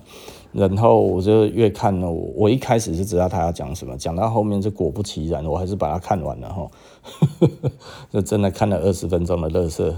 [0.57, 6.71] 然后我就越看呢，我一开始是知道他要讲什么，讲到后面就果不其然，我还是把它看完了哈，
[8.11, 9.95] 就真的看了二十分钟的垃圾，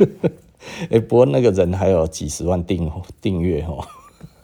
[0.90, 3.74] 哎，不过那个人还有几十万订订阅哈。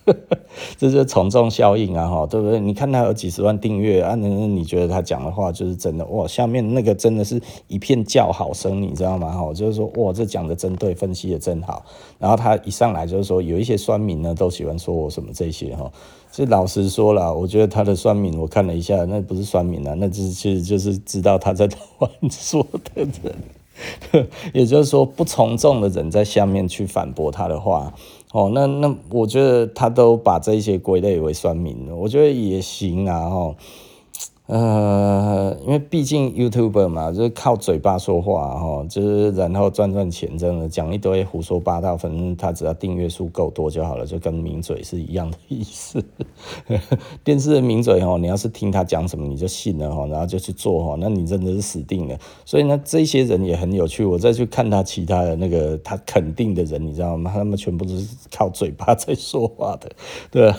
[0.76, 2.58] 这就是从众效应啊，哈，对不对？
[2.58, 6.26] 你看他有几十万订阅啊，那你觉得他讲的话就是真的哇？
[6.26, 9.30] 下面那个真的是一片叫好声，你知道吗？
[9.30, 11.84] 哈，就是说哇，这讲的真对，分析的真好。
[12.18, 15.90] 然后他一上来就是说，有一些酸民呢都喜欢说我什么这些哈。
[16.30, 27.92] 这老实说了，我觉得他的酸民我看了一下，那不是酸民啊，那就是其实就是知道他在乱说的人， 也就是说不从众的人在下面去反驳他的话。
[28.32, 33.54] 哦，那那我觉得他都把这一些归类为酸民，我觉得也行啊，哈。
[34.46, 46.05] 呃，因为毕竟 YouTuber 嘛，就是靠嘴巴说话哈，就是然后赚赚钱，真的讲一堆胡说八道，反正他只要订阅数够多就好了，就跟名嘴是一样的意思。
[47.22, 52.18] 电视的名嘴哦，你要是听他讲什么你就信了哈，然后就去做哈，那你真的是死定了。
[52.44, 57.31] 所以呢，这些人也很有趣，我再去看他其他的那个他肯定的人，你知道吗？
[57.33, 59.90] 他们全部都是靠嘴巴在说话的，
[60.31, 60.59] 对吧？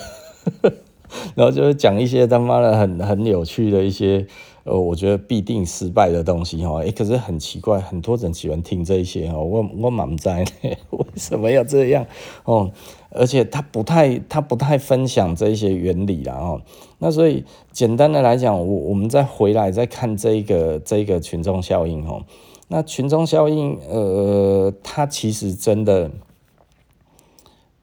[1.36, 4.26] 然后就是讲一些他妈的很很有趣的一些，
[4.63, 6.82] 呃，我觉得必定失败的东西哈。
[6.84, 9.38] 哎，可是很奇怪，很多人喜欢听这些哈。
[9.38, 10.45] 我我蛮不在
[10.91, 12.06] 为什么要这样
[12.45, 12.71] 哦？
[13.10, 16.62] 而且他不太他不太分享这一些原理啦哦。
[16.99, 22.23] 那所以简单的来讲，我我们再回来再看这个这个群众效应哦。
[22.69, 26.12] 那群众效应，呃，它其实真的。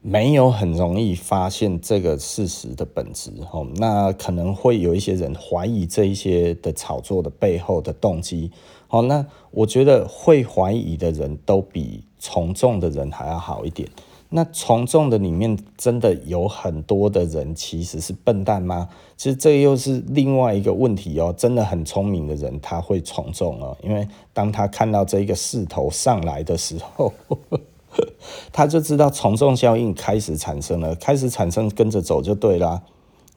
[0.03, 8.49] 没有很容易发现这个事实的本质，哦，那可能会有一些人怀疑这一些的炒作的背后的动机，
[8.87, 13.87] 好，那我觉得会怀疑的人都比从众的人还要好一点。
[14.33, 18.89] 那从众的里面真的有很多的人其实是笨蛋吗？
[19.17, 21.35] 其实这又是另外一个问题哦。
[21.37, 27.13] 真的很聪明的人他会从众哦，因为当他看到这一个势头上来的时候。
[28.51, 32.81] 他就知道从众效应开始产生了，开始产生跟着走就对了，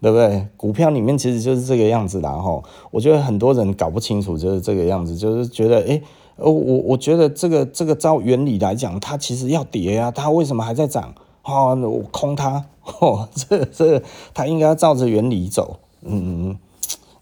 [0.00, 0.46] 对不对？
[0.56, 2.32] 股票里面其实就是这个样子啦。
[2.32, 2.62] 哈。
[2.90, 6.02] 我觉得很多人搞不清楚就是这个样子，就是觉得，诶，
[6.36, 11.14] 我我觉得这个这个照原理来讲，它其实要跌啊，它为什么还在涨？
[11.42, 12.64] 哦，我空它，
[13.00, 16.56] 哦，这这它应该要照着原理走，嗯。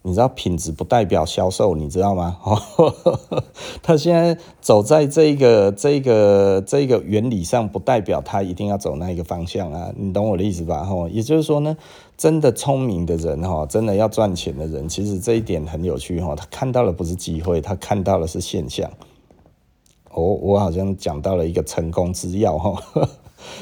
[0.04, 2.36] 你知道品质不代表销售，你知道吗？
[3.82, 10.82] 他现在走在这个这个这个原理上，不代表他一定要走那一个方向啊，你懂我的意思吧？
[10.82, 11.76] 哈，也就是说呢，
[12.16, 18.90] 真的聪明的人哈，真的要赚钱的人，其实这一点很有趣哈，他看到的不是机会，他看到的是现象。
[20.12, 22.83] 我我好像讲到了一个成功之要哈。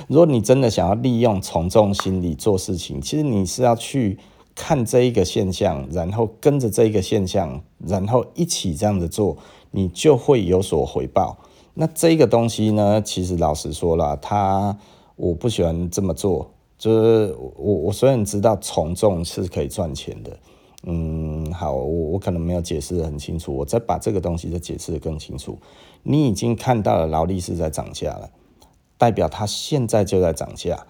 [0.08, 4.18] 如果你真的想要利用从众心理做事情，其实你是要去
[4.62, 9.38] 看这一个现象，然后跟着这一个现象，然后一起这样子做，
[9.70, 11.38] 你就会有所回报。
[11.72, 14.76] 那这个东西呢，其实老实说了，他
[15.16, 16.50] 我不喜欢这么做。
[16.76, 20.38] 就是我我虽然知道从众是可以赚钱的，
[20.82, 25.58] 嗯，好，我我可能没有解释得很清楚，我再把这个东西再解释得更清楚。
[26.02, 28.28] 你已经看到了劳力士在涨价了，
[28.98, 30.86] 代表它现在就在涨价。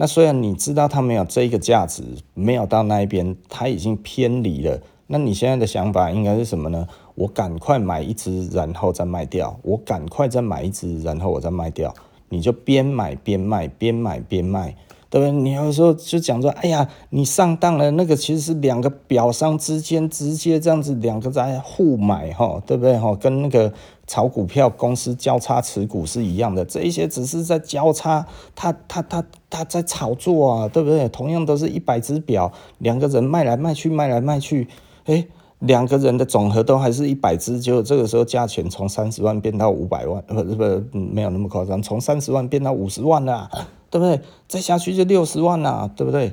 [0.00, 4.80] 那虽然你知道它没有这个价值，没有到那一边，它已经偏离了。
[5.08, 6.88] 那你现在的想法应该是什么呢？
[7.14, 9.60] 我赶快买一只，然后再卖掉。
[9.62, 11.92] 我赶快再买一只，然后我再卖掉。
[12.30, 14.74] 你就边买边卖，边买边卖。
[15.10, 15.32] 对不对？
[15.32, 17.90] 你有时候就讲说，哎呀，你上当了。
[17.90, 22.96] 那个其实是两个表商之间直接这样子两个在互买，哈，对不对？
[22.96, 23.70] 哈，跟那个
[24.10, 26.64] 炒股票公司交叉持股是一样的。
[26.64, 31.08] 这一些只是在交叉，他他他他在炒作啊，对不对？
[31.10, 34.66] 同样都是一百只表，两个人卖来卖去，卖来卖去，
[35.04, 35.24] 哎，
[35.60, 43.48] 两个人的总和都还是一百只，结果这个时候价钱从三十万变到五百万，不是不，没有那么夸张，从三十万变到五十万了。
[43.92, 44.20] 对不对？
[44.46, 46.32] 再下去就六十万啦，对不对？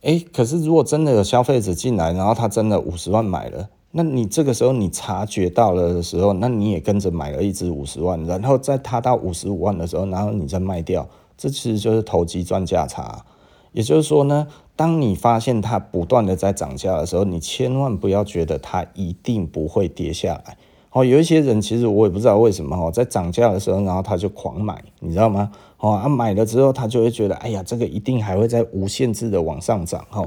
[0.00, 13.24] 哎，可是如果真的有消费者进来，然后他真的五十万买了，那你这个时候你察觉到了的时候，那你也跟着买了一支五十万，然后在它到五十五万的时候，然后你再卖掉，这其实就是投机赚价差。
[13.72, 20.56] 也就是说呢，当你发现它不断的在涨价的时候，你千万不要觉得它一定不会跌下来。
[20.90, 25.52] 哦，有一些人其实我也不知道为什么哦，在涨价的时候，然后他就狂买，你知道吗？
[25.78, 30.26] 哦，啊买了之后，他就会觉得，哎呀，这个一定还会在无限制的往上涨，哈，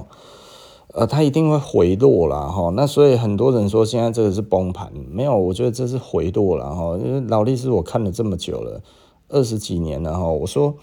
[0.93, 2.69] 呃，它一定会回落了，哈。
[2.75, 6.97] 那所以很多人说现在这个是崩盘，没有，我觉得这是回落了，哈。
[6.97, 8.81] 因为劳力士我看了这么久了，
[9.29, 10.75] 二十几年了，哈，我说。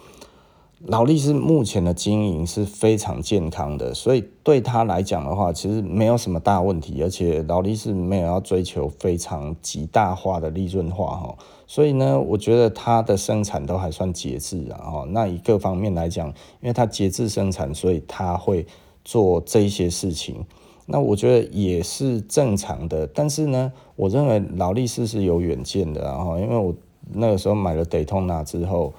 [0.87, 11.37] 劳力士目前的经营是非常健康的，所以对他来讲的话，其实没有什么大问题，而且劳力士没有要追求非常极大化的利润化哈，
[11.67, 15.05] 所以呢，我觉得它的生产都还算节制啊哈。
[15.09, 18.65] 那以各方面来讲，因为它节制生产，所以它会
[19.09, 20.45] 做这一些事情，
[20.85, 23.07] 那我觉得也是正常的。
[23.07, 26.75] 但是呢，我认为劳力士是有远见的啊，因为我
[27.15, 28.93] 那个时候买了 Daytona 之后。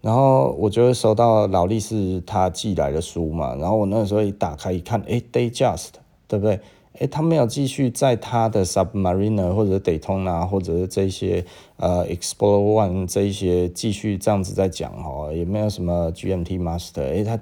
[0.00, 5.88] 然后我就会收到劳力士他寄来的书嘛，然后我那个时候一打开一看，哎，Day Just
[6.28, 6.60] 对不对？
[7.00, 11.44] 哎，他没有继续在他的 Submariner 或者 Daytona 或者是这些
[11.78, 17.36] 呃 Explorer One 这些继续这样子在讲哈，也没有什么 GMT Master，哎，他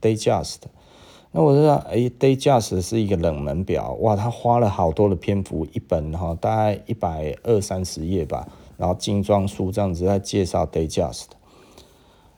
[0.00, 0.58] Day Just
[1.36, 11.24] 那我知道，哎，Dayjust 是一个冷门表，哇，他花了好多的篇幅，一本哈，大概一百二三十页吧，然后精装书这样子在介绍 Dayjust。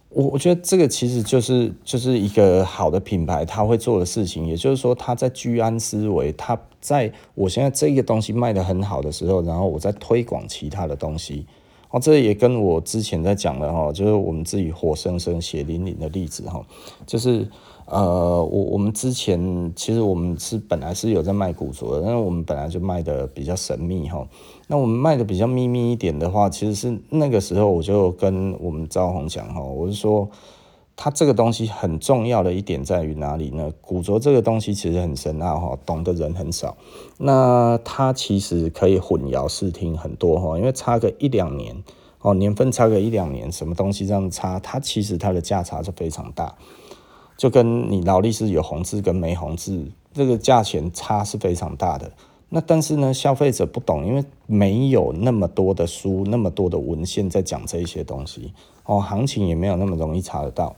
[0.08, 11.46] 我我觉得这个其实就是就是一个好的品牌，他会做的事情，也就是说他在居安思危，他在我现在这个东西卖得很好的时候，然后我在推广其他的东西。
[11.90, 16.66] 哦，这也跟我之前在讲的哈，就是我们自己活生生血淋淋的例子哈，
[17.06, 17.46] 就是。
[17.90, 24.28] 呃，我我们之前其实我们是本来是有在卖古着的，但是我们本来就卖的比较神秘哈。
[24.66, 30.28] 那我们卖的比较秘密一点的话，其实是那个时候我就跟我们赵红讲哈，我是说，
[30.96, 33.72] 它这个东西很重要的一点在于哪里呢？
[33.80, 36.76] 古着这个东西其实很深奥哈，懂的人很少。
[37.16, 41.82] 那它其实可以混淆视听很多哈，因为差个一两年
[42.20, 46.54] 哦，年份差个一两年，什么东西这样差，它其实它的价差是非常大。
[47.38, 52.10] 就跟你劳力士有红字跟没红字，这个价钱差是非常大的。
[52.48, 58.52] 那但是呢，消费者不懂，因为没有那么多的书，那么多的文献在讲这些东西
[58.84, 60.74] 哦，行情也没有那么容易查得到。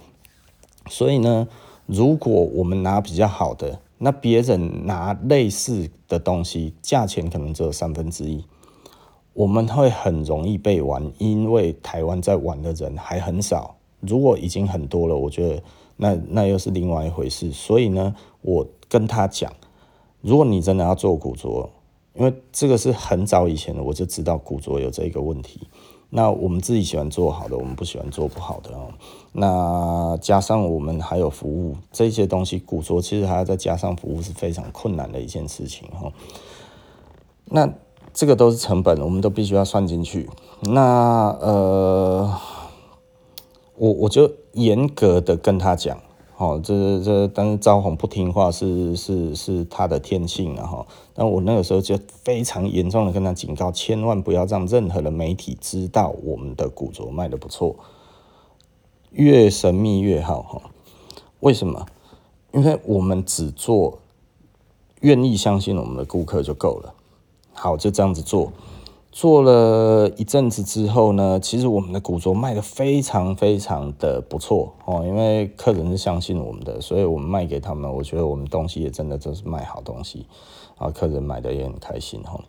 [0.90, 1.48] 所以呢，
[1.86, 8.44] 如果我们拿比较好的，那别人拿类似的东西，价钱可能只有三分之一，
[9.32, 13.76] 我们会很容易被玩，因为台湾在玩的人还很少。
[14.00, 15.62] 如果已经很多了，我觉得。
[16.02, 19.52] 那那又是另外一回事，所以呢，我跟他讲，
[20.22, 21.68] 如果你真的要做古着，
[22.14, 25.68] 因为这个是很早以前的，我就知道古着有这个问题。
[26.08, 28.70] 那我们自己喜欢做好的，我们不喜欢做不好的。
[29.32, 36.10] 那加上我们还有服务这些东西，古着其实还要再加上服务是非常困难的一件事情哈。
[37.44, 37.70] 那
[38.14, 40.30] 这个都是成本，我们都必须要算进去。
[40.62, 42.34] 那呃。
[43.80, 45.98] 我我就严格的跟他讲，
[46.36, 50.86] 哦，这这，但是招红不听话是是是他的天性了哈。
[51.14, 57.74] 那我那个时候就非常严重的跟他警告，千万不要让任何的媒体知道我们的古着卖得不错，
[59.12, 60.60] 越神秘越好哈。
[61.40, 61.86] 为什么？
[62.52, 63.98] 因为我们只做
[65.00, 66.92] 愿意相信我们的顾客就够了。
[67.54, 68.52] 好，就这样子做。
[69.12, 80.26] 做了一阵子之后呢，其实我们的古着卖得非常非常的不错哦，因为客人是相信我们的，所以我们卖给他们，我觉得我们东西也真的就是卖好东西，
[80.78, 82.40] 啊，客人买的也很开心哈。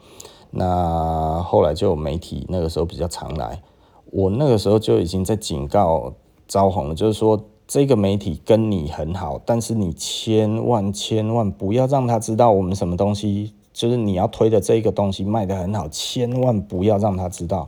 [0.52, 3.64] 那后来就有媒体那个时候比较常来，
[4.12, 6.14] 我那个时候就已经在警告
[6.48, 13.56] 招红了，就是说这个媒体跟你很好，但是你千万千万不要让他知道我们什么东西。
[13.82, 17.68] 就是你要推的这一个东西卖得很好，千万不要让他知道。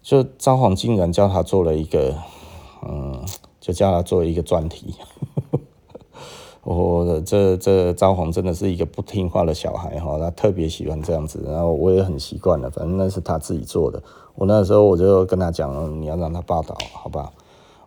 [0.00, 2.14] 就招红竟然叫他做了一个，
[2.86, 3.20] 嗯，
[3.60, 4.94] 就叫他做一个专题。
[6.62, 14.00] 我 这这招红真的是一个不听话的小孩哈，他特别喜欢这样子，然后我也很习惯了，反正那是他自己做的。
[14.36, 17.32] 我那时候我就跟他讲，你要让他报道，好吧？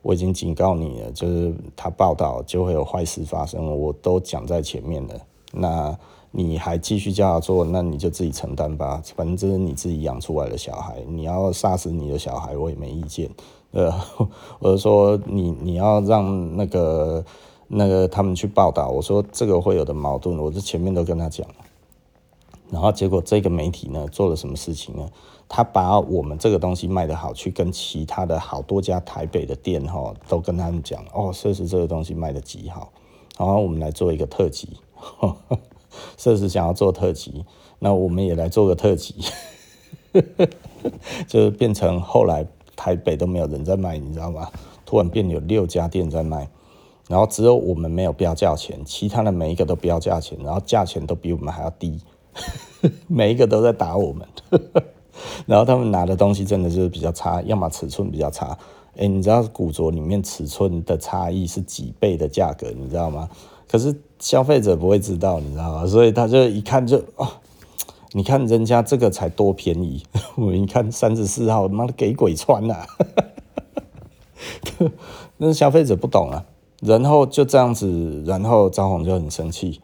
[0.01, 5.13] 我已经警告你了，就是他报道就会有坏事发生，我都讲在前面了。
[5.53, 5.97] 那。
[6.31, 9.01] 你还继续叫他做，那你就自己承担吧。
[9.15, 13.29] 反正这是你自己养出来的小孩，你要杀死你的小孩，我也没意见。
[13.71, 13.93] 呃，
[14.59, 17.23] 我就说你你要让那个
[17.67, 21.55] 那个他们去报道，我说这个会有的矛盾，我这前面都跟他讲了。
[22.69, 25.09] 然后结果这个媒体呢做了什么事情呢？
[25.49, 32.89] 他把我们这个东西卖得好，去跟其他的好多家台北的店哈，都跟他们讲哦，设施这个东西卖得极好，
[33.37, 34.77] 然后我们来做一个特辑。
[36.17, 37.45] 设施想要做特辑，
[37.79, 39.15] 那我们也来做个特辑，
[41.27, 44.49] 就是变成后来台北都没有人在卖，你知道吗？
[44.85, 46.49] 突然变有六家店在卖，
[47.07, 51.99] 然后只有我们没有标价钱，其他的每一个都标价钱，然后价钱都比我们还要低，
[53.07, 54.27] 每一个都在打我们，
[55.45, 58.57] 然后他们拿的东西真的就是比较差，要么尺寸比较差，
[58.97, 63.29] 哎，你知道古着里面尺寸的差异是几倍的价格，你知道吗？
[63.71, 65.87] 可是消费者不会知道，你知道吗？
[65.87, 67.25] 所以他就一看就哦，
[68.11, 70.03] 你看人家这个才多便宜，
[70.35, 72.85] 我一看三十四号，妈的给鬼穿了，
[75.37, 76.43] 那消费者不懂啊。
[76.81, 79.79] 然后就这样子，然后张红就很生气。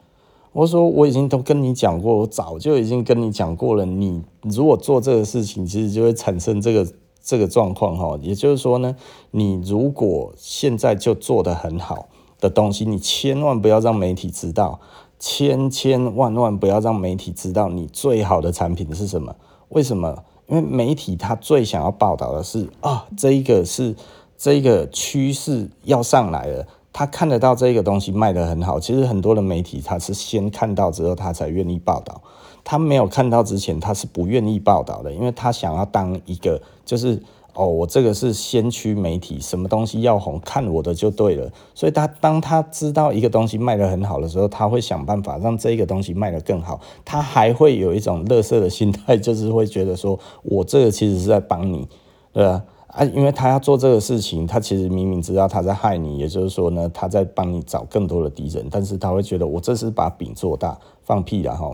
[0.51, 3.85] 我说我已经都跟你讲过，我早就已经跟你讲过了。
[3.85, 6.85] 你如果做这个事情，其实就会产生这个
[7.23, 8.17] 这个状况哈。
[8.21, 8.95] 也就是说呢，
[9.31, 12.09] 你如果现在就做得很好。
[12.39, 14.79] 的东西，你千万不要让媒体知道，
[15.19, 19.35] 千千万万不要让媒体知道你最好的产品是什么？
[19.69, 20.23] 为什么？
[20.47, 23.95] 因为媒体他最想要报道的是啊，这一个是
[24.37, 28.79] 这一个趋势要上来了，他看得到这个东西卖得很好。
[28.79, 32.21] 其实很多的媒体他是先看到之后他才愿意报道，
[32.63, 37.21] 他没有看到之前他是不愿意报道的，因为他想要当一个就是。
[37.57, 41.51] 哦，我这个是先驱媒体，什么东西要红，看我的就对了。
[41.73, 46.79] 所以他当他知道一个东西卖得很好的时候，他会想办法让这个东西卖得更好。
[47.03, 51.87] 他还会有一种乐色的心态， 就是会觉得说，我这个其实是在帮你，
[52.31, 52.63] 对吧？
[52.89, 61.71] 啊，因为他要做这个事情，他其实明明知道他在害你，也就是说呢，他在帮你找更多的敌人，但是他会觉得我这是把饼做大，放屁了哈，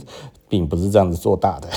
[0.48, 1.68] 饼不是这样子做大的。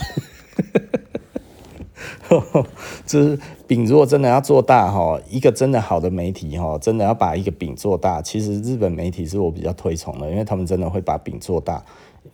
[3.06, 3.38] 这
[3.68, 8.22] 饼如果真的要做大哈，一个真的好的媒体哈，真的要把一个饼做大。
[8.22, 11.84] 其实日本媒体是我比较推崇的，因为他们真的会把饼做大。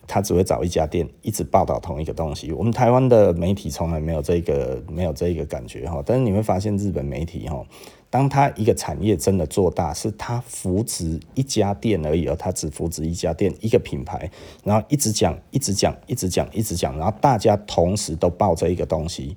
[0.08, 2.52] 他只会找一家店，一直报道同一个东西。
[2.52, 6.02] 我们台湾的媒体从来没有这个没有这个感觉哈。
[6.04, 7.64] 但是你会发现日本媒体哈，
[8.10, 14.28] 当他一个产业真的做大，是他扶植一家店而已，哦他只扶植一家店一个品牌，
[14.64, 19.36] 然后一直讲，一直讲，一直讲，一直讲，然后大家同时都报这一个东西。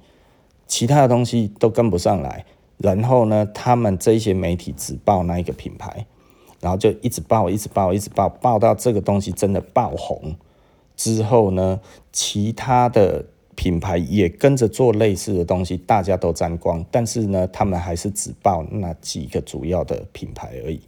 [0.69, 2.45] 其他的东西都跟不上来，
[2.77, 6.05] 然后呢，他们这些媒体只报那一个品牌，
[6.61, 10.35] 然后就一直报，一直报，一直报，报到这个东西真的爆红
[10.95, 11.81] 之后呢，
[12.13, 20.79] 其他的品牌也跟着做类似的东西，大家都沾光，但是呢，他们还是只报那几个主要的品牌而已。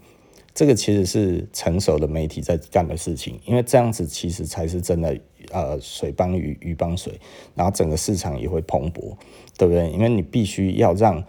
[0.54, 5.18] 这个其实是成熟的媒体在干的事情，因为这样子其实才是真的，
[5.52, 7.20] 呃，水帮鱼，鱼帮水，
[7.56, 9.14] 然后整个市场也会蓬勃，
[9.58, 9.90] 对不对？
[9.92, 11.24] 因为你必须要让，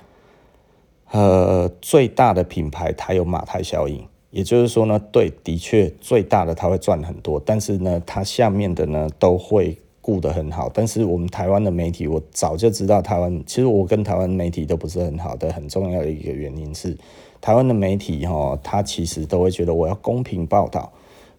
[1.11, 10.71] 呃，最大的品牌它有马太效应，也就是说呢，对，的确最大的它会赚很多，但是呢，它下面的呢都会顾得很好。
[10.73, 16.97] 但是我们台湾的媒体，我早就知道台湾，其实我跟台湾媒体都不是很好的，很重要的一个原因是。
[17.41, 20.93] 台湾的媒体哈，他其实都会觉得我要公平报道。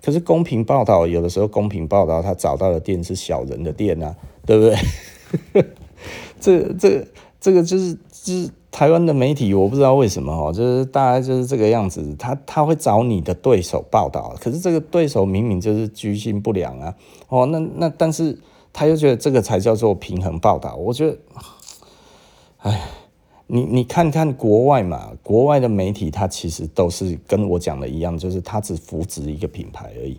[0.04, 4.14] 可是公平报道有的时候公平报道，他找到的店是小人的店啊，
[4.46, 4.66] 对不
[5.54, 5.66] 对？
[6.42, 7.08] 这这
[7.40, 16.94] 这个就是就是台湾的媒体，我不知道为什么哦，就是大概就是这个样子，他他会找你的对手报道，可是这个对手明明就是居心不良啊，
[17.30, 18.38] 哦，那那但是
[18.74, 21.18] 他又觉得这个才叫做平衡报道，我觉得，
[22.58, 22.82] 哎。
[23.54, 30.18] 你你看看国外嘛，国外的媒体它其实都是跟我讲的一样，就是它只扶植一个品牌而已，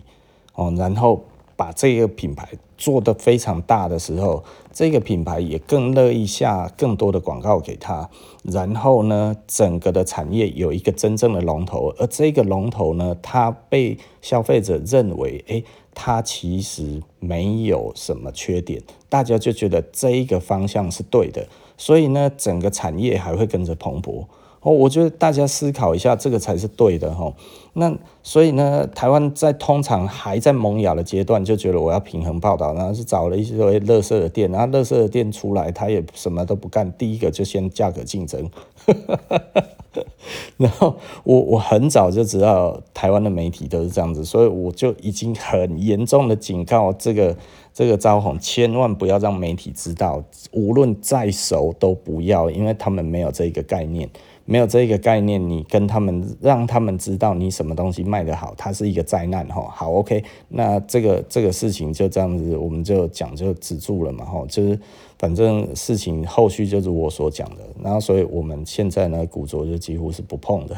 [0.53, 1.21] 哦，然后
[1.57, 8.09] 把这个品牌做得非常大的时候，这个品牌也更乐意下更多的广告给他，
[8.43, 15.61] 然后呢，整个的产业有一个真正的龙头，而这个龙头呢，它被消费者认为，哎，
[15.93, 21.45] 它其实没有什么缺点，大家就觉得这一个方向是对的。
[21.77, 24.25] 所以呢，整个产业还会跟着蓬勃
[24.61, 24.71] 哦。
[24.71, 27.33] 我觉得大家思考一下，这个才是对的哈。
[27.73, 38.49] 那所以呢，台湾在通常还在萌芽的阶段，就觉得我要平衡报道，然后是找了一些垃圾的店，然后垃圾的店出来，他也什么都不干，第一个就先价格竞争。
[40.57, 47.35] 然后我我很早就知道台湾的媒体都是这样子，所以我就已经很严重的警告这个
[47.75, 54.09] 这个招红，千万不要让媒体知道，无论再熟都不要，因为他们没有这个概念。
[54.47, 59.67] 没有这个概念，你跟他们让他们知道你什么东西卖得好，它是一个灾难哈。
[59.73, 64.45] 好，OK，那这个这个事情就这样子，我们就讲就止住了嘛哈。
[64.47, 64.79] 就是
[65.17, 70.77] 反正事情后续就是我所讲的，然后所以我们现在呢，古着就几乎是不碰的，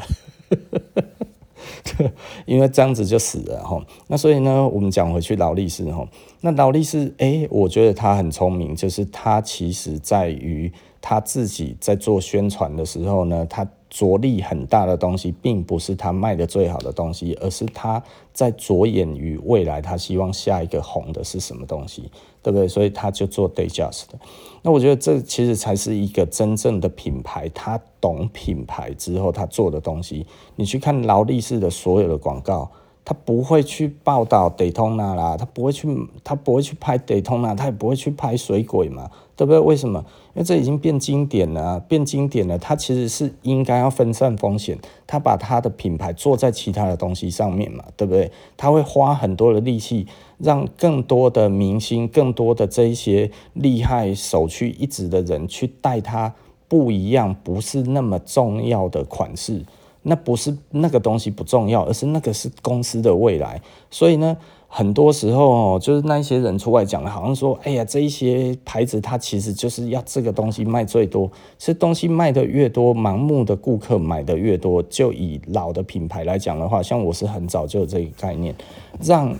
[2.46, 3.80] 因为这样子就死了哈。
[4.06, 6.06] 那所以呢，我们讲回去劳力士哈，
[6.40, 10.72] 那劳力士哎，我觉得他很聪明，就是他其实在于。
[11.00, 22.10] 他自己在做宣传的时候呢，他着力很大的东西，并不是他卖的最好的东西，而是他在着眼于未来，他希望下一个红的是什么东西，
[22.42, 22.68] 对不对？
[22.68, 24.18] 所以他就做 Dayjust 的。
[24.62, 30.26] 那我觉得这其实才是一个真正的品牌，他懂品牌之后他做的东西。
[30.56, 32.70] 你去看劳力士的所有的广告。
[33.04, 35.88] 他不会去报道 Daytona 啦，他不会去，
[36.22, 39.60] 他不会去拍 Daytona，他也不会去拍水鬼嘛，对不对？
[39.60, 40.04] 为什么？
[40.34, 42.58] 因为这已经变经典了，变经典了。
[42.58, 44.76] 它其实是应该要分散风险，
[45.06, 48.32] 他把他的品牌做在其他的东西上面嘛，对不对？
[48.56, 50.08] 他会花很多的力气，
[50.38, 56.34] 让更多的明星、更多的这一些厉害、首屈一指的人去带它
[56.66, 59.64] 不一样、不是那么重要的款式。
[60.02, 63.60] 那不是那个东西不重要，而是那个是公司的未来。
[63.90, 64.36] 所以呢，
[64.70, 71.28] 很多时候哦，就是那些人出来讲的，好像说，哎呀，这一些牌子它其实就是要这个东西卖最多。
[71.56, 74.82] 其实东西卖的越多，盲目的顾客买的越多。
[74.82, 78.54] 就以老的品牌来讲的话，像我是很早就有这个概念，
[79.02, 79.34] 让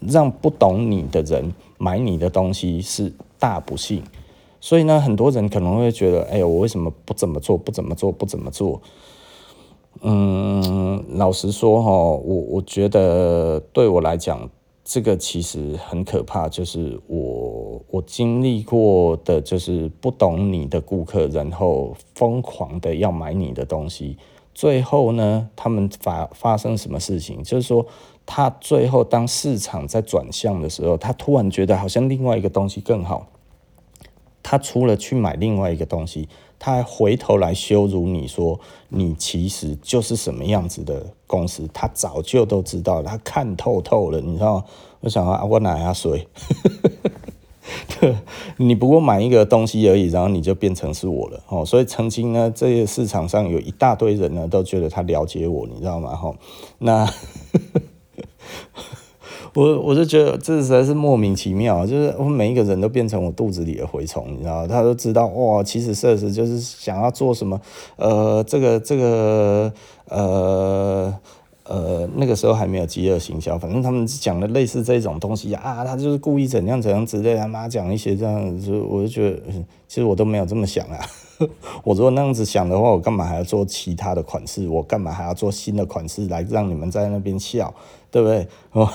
[0.00, 4.02] 让不懂你的人买你的东西是大不幸。
[4.60, 7.56] 所以呢，很多人可能会觉得，哎呀，我为什么不怎么做？
[7.56, 8.10] 不怎么做？
[8.10, 8.82] 不怎么做？
[10.00, 12.18] 嗯，老实说哈，我
[12.50, 14.50] 我觉得对我来讲，
[14.84, 16.48] 这个其实很可怕。
[16.48, 24.18] 就是我我经历过的，就是不懂你的顾客，然后疯狂的要买你的东西，
[24.52, 27.42] 最后呢，他们发发生什么事情？
[27.42, 27.86] 就是说，
[28.26, 33.26] 他最后当市场在转向的时候，他突然觉得好像另外一个东西更好，
[34.42, 36.28] 他除了去买另外一个东西。
[36.64, 38.58] 他还回头来羞辱你说，
[38.88, 44.64] 你其实就是什么样子的公司，他早就都知道，他看透透了，你知道吗？
[45.00, 46.18] 我想啊，我哪样说？
[48.56, 51.66] 你不过买一个东西而已，然后你就变成是我了哦。
[51.66, 56.16] 所以曾经呢，这些市场上有一大堆人呢，都觉得他了解我，你知道吗？
[56.16, 56.34] 哈，
[56.78, 57.06] 那。
[59.54, 64.66] 我我就觉得这实在是莫名其妙，就是我每一个人都变成我肚子里的蛔虫，你知道？
[64.66, 67.60] 他都知道哇，其实设施就是想要做什么，
[67.96, 69.72] 呃，这个这个
[70.08, 71.16] 呃
[71.66, 79.40] 呃，那个时候还没有饥饿行销，反正他们讲的类似这种东西啊，他就是故意怎样怎样之类，他妈讲一些这样子，我就觉得
[79.86, 80.98] 其实我都没有这么想啊。
[81.84, 84.68] 我如果那样子想的话，我干嘛还要做其他的款式？
[84.68, 87.74] 我干嘛还要做新的款式来让你们在那边笑？
[88.10, 88.46] 对不对？
[88.72, 88.88] 哦，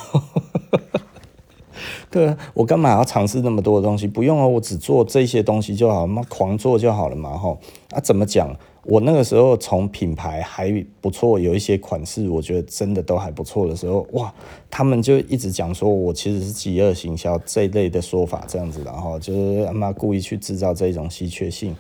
[2.10, 4.08] 对啊，我干嘛要尝试那么多的东西？
[4.08, 7.60] 不用啊，我只做这些东西就好了嘛，狂做就好了嘛，吼
[7.92, 8.00] 啊！
[8.00, 8.56] 怎么讲？
[8.86, 14.34] 我那个时候从品牌还不错，有一些款式，我觉得真的都还不错的时候，哇，
[14.72, 21.76] 他们就一直讲说我其实是饥饿行销这一类的说法，这样子，然后就是他妈故意去制造这种稀缺性，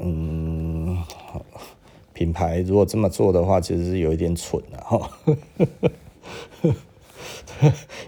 [0.00, 0.98] 嗯。
[2.12, 5.10] 品牌如果这么做的话，其实是有一点蠢的哈。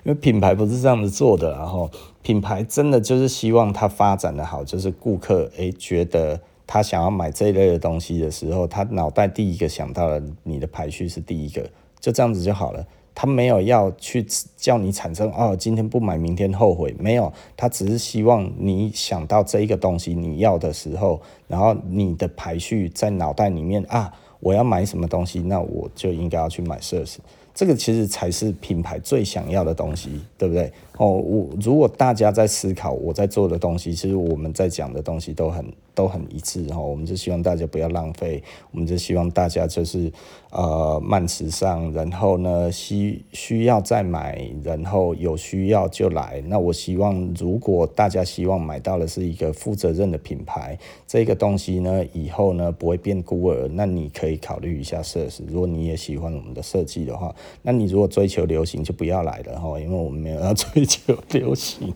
[0.04, 1.90] 因为品牌不是这样子做的，然后
[2.20, 12.86] 品牌真的就是希望它发展的好，就是顾客诶、觉得他想要买这一类的东西的时候，他脑袋第一个想到了你的排序是第一个，就这样子就好了。
[13.14, 27.18] 他没有要去叫你产生哦，今天不买明天后悔，没有，他只是希望你想到这一个东西你要的时候，然后你的排序在脑袋里面啊，我要买什么东西，那我就应该要去买奢侈。
[27.54, 30.72] 这个其实才是品牌最想要的东西，对不对？
[31.02, 35.64] 哦，我如果大家在思考我在做的东西，其实我们在讲的东西都很
[35.96, 36.78] 都很一致哈。
[36.78, 38.40] 我们就希望大家不要浪费，
[38.70, 40.12] 我们就希望大家就是
[40.50, 46.40] 呃慢时尚，然后呢需需要再买，然后有需要就来。
[46.46, 50.78] 那我希望如果大家希望买到的是一个负责任的品牌，
[51.08, 55.44] 这个东西呢以后呢不会变孤儿，那你可以考虑一下设计。
[55.48, 57.34] 如果你也喜欢我们的设计的话。
[57.62, 61.92] 那你如果追求流行，就不要来了哈，因为我们没有要追就流行。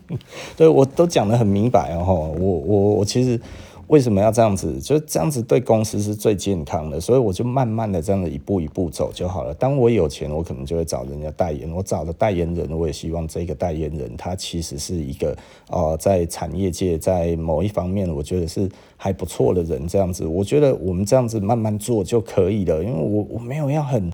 [0.55, 3.39] 对，我都讲得很明白哦，我我我其实
[3.87, 4.79] 为什么要这样子？
[4.79, 9.53] 就这样子对公司是最健康的，所以我就慢慢的这样子一步一步走就好了。
[9.53, 11.71] 当我有钱，我可能就会找人家代言。
[11.71, 15.37] 我找的代言人，我也希望这个代言人他其实是一个
[15.69, 19.87] 呃，在产业界在某一方面，我觉得是还不错的人。
[19.87, 24.11] 这样子，我觉得我们这样子慢慢做就可以了，因为我我没有要很。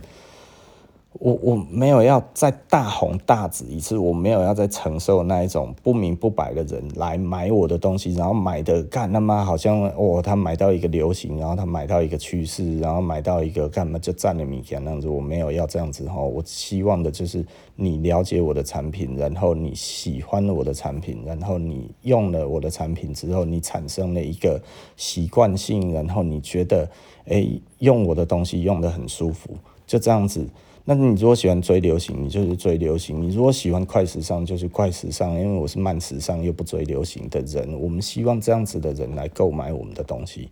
[1.19, 17.45] 我我没有要再大红大紫一次，我没有要再承受那一种不明不白的人来买我的东西，然后买的干他妈好像哦，他买到一个流行，然后他买到一个趋势，然后买到一个干嘛就占了米钱那样子，我没有要这样子哈，我希望的就是
[17.75, 24.59] 你了解我的产品，然后你喜欢了我的产品，然后你用了我的产品之后，你产生了一个
[24.97, 26.89] 习惯性，然后你觉得
[27.25, 29.51] 诶用我的东西用得很舒服，
[29.85, 30.47] 就这样子。
[30.85, 35.33] 那你如果喜欢追流行，你就是追流行；你如果喜欢快时尚，就是快时尚。
[35.39, 40.49] 因为我是慢时尚又不追流行的人，我们希望这样子的人来购买我们的东西。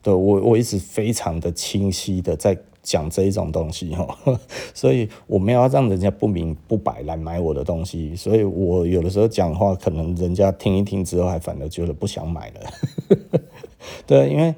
[0.00, 4.18] 对，我我一直非常的清晰的在讲这一种东西哈，
[4.72, 8.16] 所以我没有要让人家不明不白来买我的东西。
[8.16, 13.40] 所以我有的时候讲话，可能人家听一听之后，还反而觉得不想买了。
[14.06, 14.54] 对，因为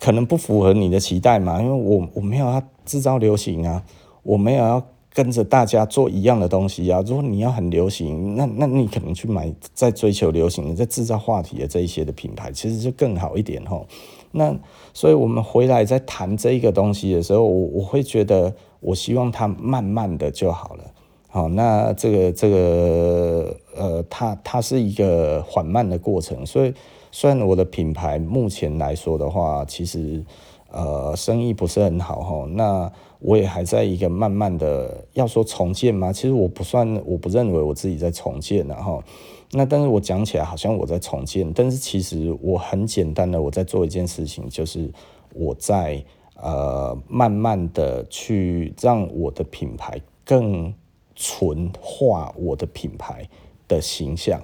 [0.00, 3.84] 可能不符合你的期待嘛，因为我我没有要制造流行啊。
[4.28, 7.02] 我没有要跟着大家做一样的东西啊！
[7.06, 13.86] 如果你要很流行，那那你可能去买在追求流行的、在制造话题的这一些的品牌，其实就更好一点吼。
[14.32, 14.54] 那
[14.92, 20.84] 所以我们回来在谈这一个东西的时候，我我会觉得，我希望它慢慢的就好了。
[21.28, 26.44] 好，那这个这个呃，它它是一个缓慢的过程。
[26.44, 26.74] 所以
[27.10, 30.22] 虽然我的品牌目前来说的话，其实
[30.70, 32.92] 呃生意不是很好吼，那。
[33.20, 36.12] 我也还在一个慢慢的要说重建吗？
[36.12, 39.02] 其实我不算，我不认为我自己在重建，然后
[39.50, 44.88] 那但是我讲起来好像我在重建，但是其实我很简单的我在做一件事情，就是
[45.34, 46.04] 我在
[46.36, 50.72] 呃慢慢的去让我的品牌更
[51.16, 53.28] 纯化我的品牌
[53.66, 54.40] 的形象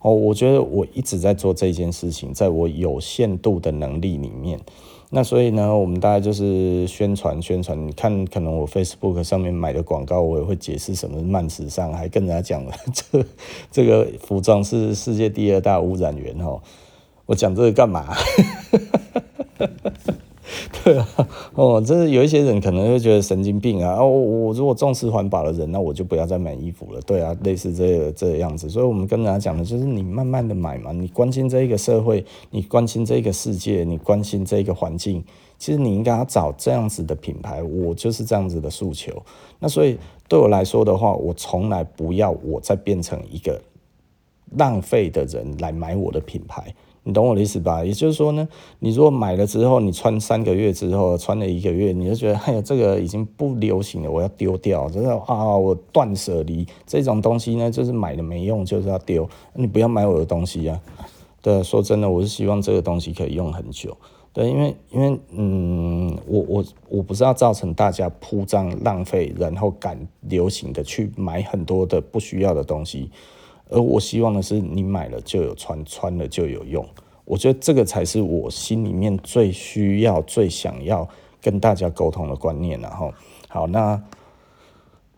[0.00, 4.58] 哦，我觉得我一直在做这件事情，在我有限度的能力里面。
[5.10, 7.90] 那所以呢，我们大概就是宣传宣传。
[7.92, 13.24] 看，可能我 Facebook 上面买的广告，我也会解释什么是慢时尚，还跟人家讲 这
[13.70, 16.60] 这个服装是世界第二大污染源哦。
[17.24, 18.14] 我讲这个干嘛？
[20.82, 21.08] 对啊，
[21.54, 23.96] 哦，这是有一些人可能会觉得神经病啊。
[23.96, 27.00] 哦，我如果重视环保的人，那我就不要再买衣服了。
[27.02, 28.68] 对啊，类似这个这样子。
[28.68, 35.22] 所以我们跟人家讲的就是，你慢慢的买嘛，你关心这一个社会，你关心这个世界，你关心这个环境，
[35.58, 37.62] 其实你应该要找这样子的品牌。
[37.62, 39.12] 我就是这样子的诉求。
[39.58, 43.60] 那所以对我来说的话，我从来不要我再变成一个
[44.56, 46.74] 浪费的人来买我的品牌。
[47.08, 47.82] 你懂我的意思吧？
[47.82, 48.46] 也就是说呢，
[48.80, 59.26] 你如果买了之后，你穿三个月之后，穿了一个月，你就觉得，哎呀，这个已经不流行了，我要丢掉，就是啊，我断舍离这种东西呢，就是买了没用，就是要丢。
[59.54, 60.78] 你不要买我的东西啊！
[61.40, 63.96] 对，说真的，我是希望这个东西可以用很久。
[64.34, 73.10] 对，因为因为嗯，我我我不是要造成大家铺张浪费，然后赶流行的去买很多的不需要的东西。
[73.70, 76.86] 而我希望的是，你买了就有穿，穿了就有用。
[77.24, 81.06] 我觉得这个才是我心里面最需要、最想要
[81.42, 82.80] 跟大家沟通的观念。
[82.80, 83.12] 然后，
[83.48, 84.02] 好，那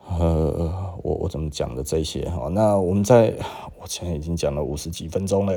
[0.08, 2.28] 呃，我我怎么讲的这些？
[2.28, 3.32] 好，那我们在，
[3.80, 5.56] 我现在已经讲了五十几分钟了，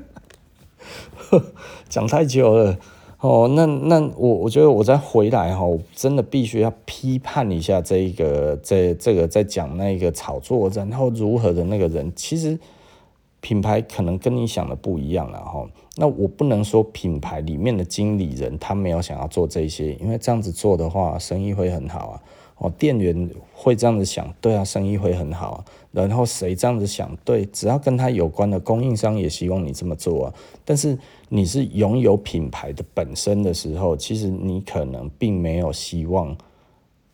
[1.90, 2.78] 讲太久了。
[3.20, 12.58] 哦，那那我我觉得我再回来哈，我真的必须要批判一下这一个这这个在讲那个炒作，然后如何的那个人，其实
[13.40, 15.66] 品牌可能跟你想的不一样了哈。
[15.96, 22.22] 那我不能说品牌里面的经理人他没有想要做这些，因为这样子做的话，生意会很好啊。
[22.58, 25.64] 哦，店员会这样子想，对啊，生意会很好啊。
[25.92, 30.34] 然后谁这样子想，对，只要跟他有关的供应商也希望你这么做啊。
[30.64, 30.98] 但是
[31.28, 36.36] 你是拥有品牌的本身的时候，其实你可能并没有希望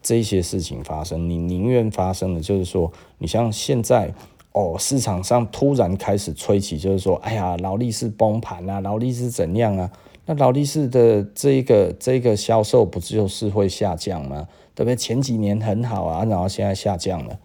[0.02, 4.12] 这些事情发生，你宁愿发生的就是说，你像现在
[4.52, 9.90] 哦，市场上突然开始吹起，就是说，哎呀，劳力士崩盘啊，劳力士怎样啊？
[10.26, 14.46] 那劳力士的这一个这个销售不就是会下降吗？
[14.74, 14.94] 对不对？
[14.94, 17.38] 前几年很好啊，然后现在下降了。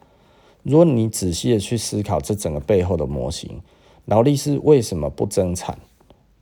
[0.63, 3.61] 如果你仔细的去思考这整个背后的模型，
[4.05, 5.77] 劳力士为什么不增产？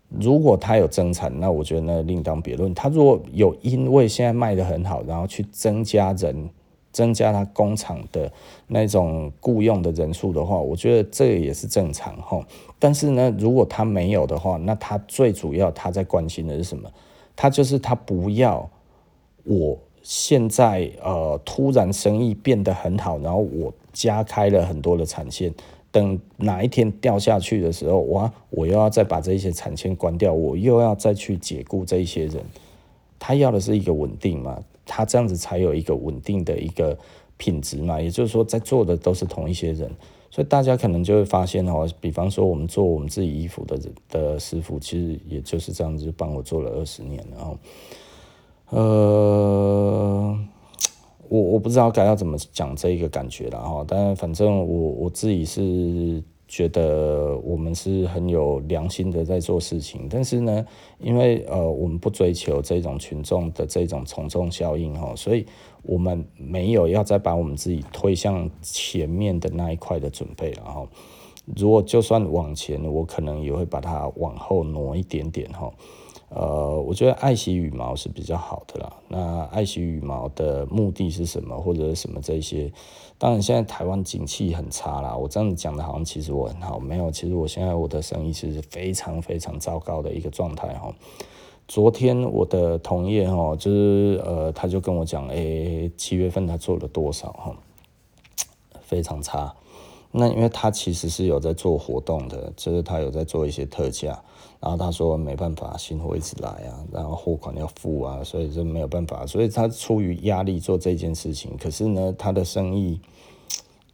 [0.09, 2.73] 如果它有增产，那我觉得那另当别论。
[2.73, 6.49] 它如果有因为现在卖得很好，然后去增加人，
[6.91, 8.31] 增加它工厂的
[8.67, 12.45] 那种雇佣的人数的话，我觉得这也是正常哈。
[12.79, 16.89] 但是呢，如果它没有的话，那它最主要它在关心的是什么？
[17.35, 18.69] 它就是它不要
[19.43, 19.77] 我。
[20.07, 25.51] 现在呃，突然生意变得很好，然后我加开了很多的产线，
[25.95, 32.43] 等哪一天掉下去的时候，哇，我又要再把这些产线关掉，我又要再去解雇这一些人。
[33.17, 36.97] 他要的是一个稳定嘛，他这样子才有一个稳定的一个
[37.37, 38.01] 品质嘛。
[38.01, 39.89] 也就是说，在做的都是同一些人，
[40.29, 43.79] 所以大家可能就会发现哦，比方说我们做我们自己衣服的
[44.09, 47.57] 的师傅，其实也就是这样子，帮我做了二十年，然后。
[48.71, 50.37] 呃，
[51.30, 60.65] 我我不知道该要怎么讲这一个感觉了哈，但反正我我自己是觉得我们是很有良心的在做事情，但是呢，
[60.99, 65.45] 因为呃我们不追求这种群众的这种从众效应哈，所以
[65.82, 70.88] 我们没有要再把我们自己推向前面的那一块的准备了哈。
[71.55, 75.71] 如果就算往前，我可能也会把它往后挪一点点哈。
[76.36, 78.93] 呃，我觉得爱惜羽毛是比较好的啦。
[79.07, 82.69] 那爱惜羽毛的目的是什么，或者什么这些？
[83.17, 85.15] 当然，现在台湾景气很差啦。
[85.15, 87.09] 我这样子讲的好像其实我很好，没有。
[87.09, 90.93] 其实我现在我的生意其实非常非常糟糕的一个状态哈。
[91.69, 97.55] 昨天我的同业哈，就是呃，他就跟我讲，诶，七月份他做了多少哈，
[98.81, 99.55] 非常差。
[100.11, 104.21] 那因为他其实是有在做活动的，就是他有在做一些特价，
[104.59, 111.55] 然后他说没办法，新货一直来啊，然后货款要付啊，所以就没有办法，所以他出于压力做这件事情。
[111.57, 112.99] 可是呢，他的生意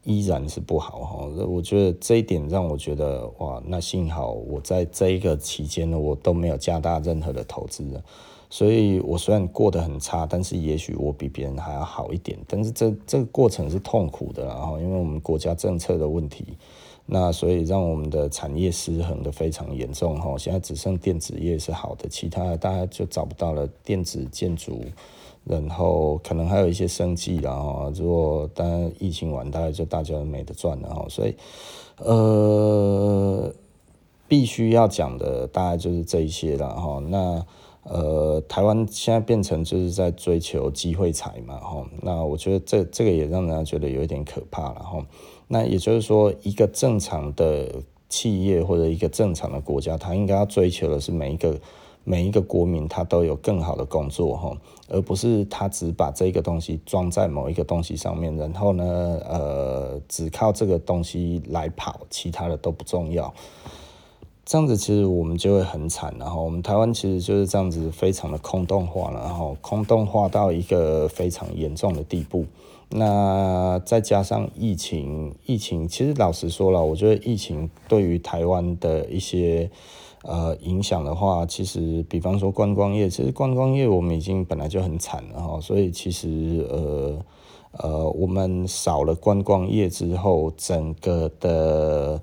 [0.03, 1.25] 依然是不好哈。
[1.45, 8.01] 我觉得这一点让我觉得哇，那幸好我在这一个期间呢，我都没有加大任何的投资。
[8.49, 12.37] 所以我虽然过得很差，但是也许我比别人还要好一点。
[12.47, 16.57] 但是这这个过程是痛苦的，然后因为我们国家政策的问题，
[17.05, 20.37] 那所以让我们的产业失衡的非常严重哈。
[20.37, 23.67] 现在只剩电子业是好的，其他的大家就找不到了。
[23.83, 24.81] 电子建筑，
[25.43, 31.05] 然后可能还有一些生计，然后如果当然疫情完，大概就大家都没得赚了哈。
[31.09, 31.35] 所以
[31.97, 33.53] 呃，
[34.27, 37.03] 必须要讲的大概就是这一些了哈。
[37.07, 37.45] 那。
[37.83, 45.03] 呃，台湾现在变成就是在追求机会财嘛，哈，那我觉得这这个也让人家觉得有一点可怕了，哈。
[45.53, 47.67] 那也就是说，一个正常的
[48.07, 51.59] 企业或者一个正常的国家，它应该要追求的是每一个
[52.05, 58.83] 每一个国民他都有更好的工作，哈，而不是他只把这个东西装在某一个东西上面，然后呢，
[59.29, 63.33] 呃，只靠这个东西来跑，其他的都不重要。
[64.45, 72.45] 这样子其实我们就会很惨，然后我们台湾其实就是这样子，非常的空洞化了，然后空洞化到一个非常严重的地步。
[72.91, 79.69] 那再加上疫情，疫情其实老实说了，我觉得疫情对于台湾的一些
[80.23, 87.25] 呃影响的话，其实比方说观光业，其实观光业我们已经本来就很惨了哈，所以其实呃
[87.79, 92.21] 呃我们少了观光业之后，整个的。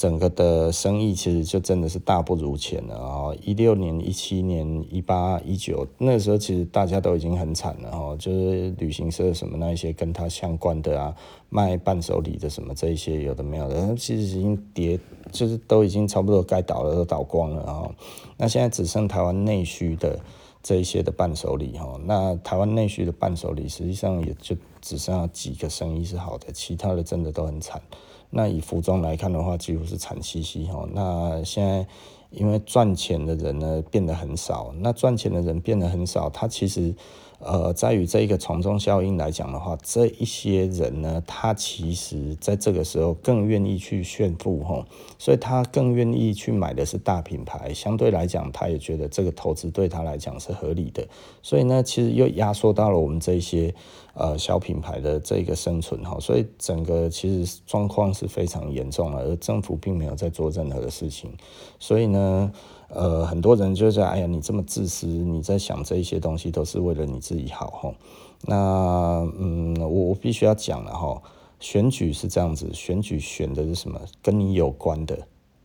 [0.00, 3.34] 整个的生意其实就真的是大不如前了啊！
[3.44, 11.14] 一六年、一七年、一八、一九那时候，其实大家都已经很惨了哈，就是旅行社什么那一些跟它相关的啊，
[11.50, 14.98] 卖伴手礼的什么这一些有的没有的，其实已经跌，
[15.32, 17.94] 就是都已经差不多该倒了，都倒光了啊！
[18.38, 20.18] 那现在只剩台湾内需的
[20.62, 27.82] 这一些的伴手礼哈，那台湾内需的伴手礼实际上也就只剩下几个生意是好的，其他的真的都很惨。
[28.30, 30.88] 那以服装来看的话，几乎是惨兮兮哈。
[30.92, 31.86] 那现在
[32.30, 36.94] 因为赚钱的人呢变得很少，那赚钱的人变得很少，他其实。
[37.42, 44.84] 呃，在于这一个从众效应来讲的话，这一些人呢，他其实在这个时候更愿意去炫富哈，
[45.18, 51.08] 所以他更愿意去买的是大品牌，相对来讲，他也觉得这个投资对他来讲是合理的，
[51.42, 53.74] 所以呢，其实又压缩到了我们这些
[54.14, 61.32] 呃小品牌的这个生存哈，所以整个其实状况是非常严重了，而政府并没有在做任何的事情，
[61.78, 62.52] 所以呢。
[62.92, 67.94] 呃，很多人就在哎呀，你这么自私，你在想这一些东西都是为了你自己好吼。
[68.40, 71.22] 那嗯，我我必须要讲了哈，
[71.60, 74.00] 选举是这样子，选举选的是什么？
[74.20, 75.16] 跟你有关的。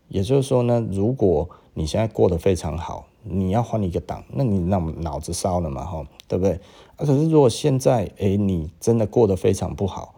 [0.08, 6.54] 也就是说呢，如果你现在过得非常好，你要换一个党，那你那脑子烧了嘛吼，对不对？
[6.96, 10.14] 啊，可是如果现在哎，你真的过得非常不好。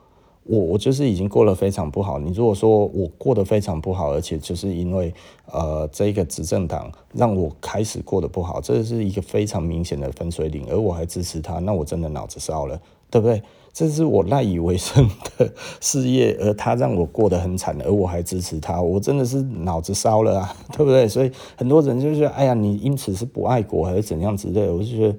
[0.49, 2.19] 我我就是已经过得非常不好。
[2.19, 5.13] 你如果说我过得非常不好，而且就是因为
[5.51, 12.79] 呃这个执政党让我开始过得不好，这是一个非常明显的分水岭，而我还支持他，那我真的脑子烧了，
[13.11, 13.41] 对不对？
[13.77, 15.07] 这是我赖以为生
[15.37, 21.07] 的事业，而他让我过得很惨， 而我还支持他，我真的是脑子烧了啊， 对不对？
[21.07, 24.73] 所以很多人就说，哎呀，你因此是不爱国还是怎样之类的？
[24.73, 25.13] 我就觉得，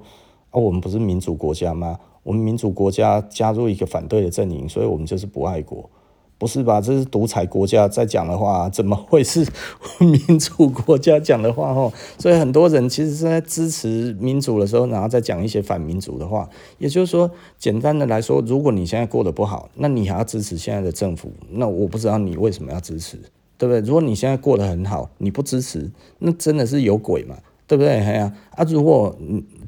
[0.49, 1.97] 啊，我们不是民主国家吗？
[2.21, 5.89] 我们民主国家加入一个反对的阵营，所以我们就是不爱国，
[6.39, 6.79] 不是吧？
[6.79, 9.45] 这是独裁国家在讲的话，怎么会是
[9.99, 11.73] 民主国家讲的话？
[11.73, 16.49] 吼，所以很多人其实是在支持民主的时候，然后再讲一些反民主的话。
[16.77, 23.17] 也就是说，简单的来说，如果你现在过得不好，那你还要支持现在的政府，那我不知道你为什么要支持，
[23.57, 23.81] 对不对？
[23.81, 27.35] 如果你现在过得很好，你不支持，那真的是有鬼嘛？
[27.67, 27.99] 对不对？
[27.99, 29.13] 哎呀，啊，如果。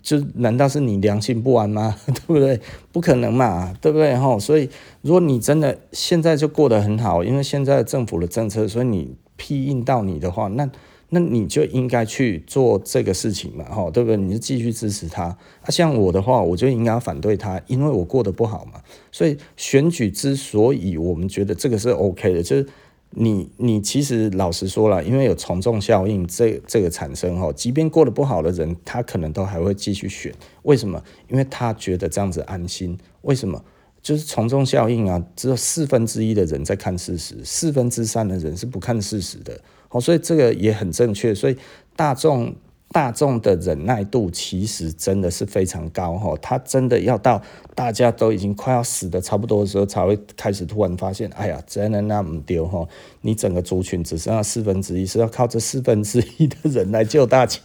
[0.02, 1.95] 就难道是你良心不安吗？
[2.08, 2.60] 对不对？
[2.91, 4.16] 不可能嘛，对不对？
[4.16, 4.70] 哈，所以
[5.02, 10.70] 如果你真的现在就过得很好，因为现在政府的政策，所以你庇应到你的话，那
[11.10, 14.18] 那你就应该去做这个事情嘛，哈，对不对？
[14.18, 15.24] 你就继续支持他。
[15.26, 15.38] 啊，
[15.70, 18.82] 像我的话，我就应该反对他，因为我过得不好嘛。
[19.12, 22.68] 所以选举之所以我们觉得这个是 OK 的，就是。
[23.12, 30.34] 你你其实老实说了，因为有从众效应这这个产生哈，即便过得不好的人，他可能都还会继续选。
[30.64, 31.03] 为什么？
[31.28, 32.97] 因为他觉得这样子安心。
[33.22, 33.64] 为什么？
[34.01, 39.59] 就是从众效应啊，只有四分之一的人在看事实，四分之三的人是不看事实的。
[39.88, 41.36] 好，所以这个也很正确。
[41.36, 41.57] 所以
[41.95, 42.55] 大众。
[42.92, 47.42] 大众的忍耐度其实真的是非常高哈，他真的要到
[47.74, 52.88] 大家都已经快要死的差不多的时候，才会开始突然发现，哎呀，真的那么丢哈，
[53.22, 57.60] 你整个族群只剩下四分之一，是要靠这四分之一的人来救大家。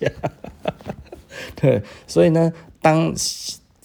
[1.56, 3.12] 对，所以呢，当。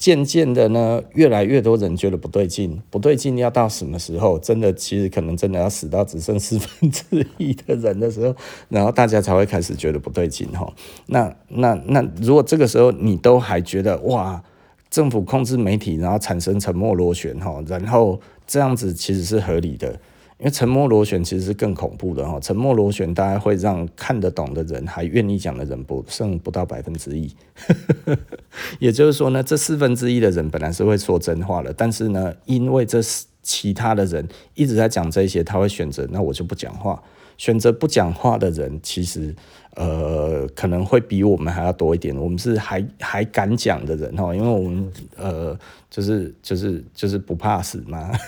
[0.02, 4.40] 渐渐的呢，越来越多人觉得不对劲，不对劲要到什么时候？
[4.40, 7.04] 真的，其实可能真的要死到只剩四分之
[7.38, 8.36] 一的人的时候，
[8.68, 10.74] 然后大家才会开始觉得不对劲哈。
[11.06, 14.42] 那那那，如果这个时候你都还觉得哇，
[14.90, 20.00] 政府控制媒体，然后产生沉默螺旋哈，然后这样子其实是合理的。
[20.42, 27.32] 因为沉默螺旋其实是更恐怖的哈，沉默螺旋大概会让看得懂的人还愿意讲的人不剩不到百分之一，
[28.80, 33.00] 也就是说呢，这四分之一的人本来是会说真话的，但是呢，因为这
[33.44, 37.00] 其他的人一直在讲这些，他会选择那我就不讲话，
[37.38, 39.36] 选择不讲话的人其实
[39.76, 45.56] 呃可能会比我们还要多一点，我们是还还敢讲的人哈，因为我们呃
[45.88, 48.10] 就是就是就是不怕死嘛。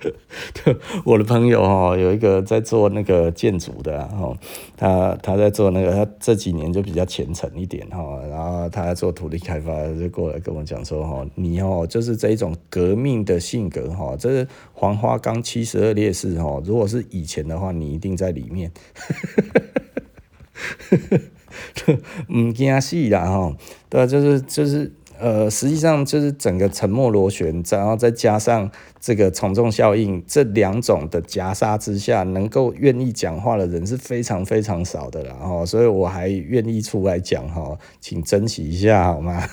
[1.04, 4.36] 我的朋友哦，有一个在做那个建筑的哦，
[4.76, 18.72] 他他在做那个，他这几年就比较虔诚一点哈，然后他在做土地开发，就过来跟我讲说哈，你哦就是这一种革命的性格哈，这是黄花岗七十二烈士哈，如果是以前的话，你一定在里面，
[22.32, 23.56] 唔惊死啦哈，
[23.88, 24.92] 对，就是就是。
[25.22, 28.70] 呃，实际上就是整个沉默螺旋，然后再加上
[29.00, 39.42] 这个从众效应，这两种的夹杀之下，能够愿意讲话的人是非常非常少的了哈，所以我还愿意出来讲哈，请珍惜一下好吗？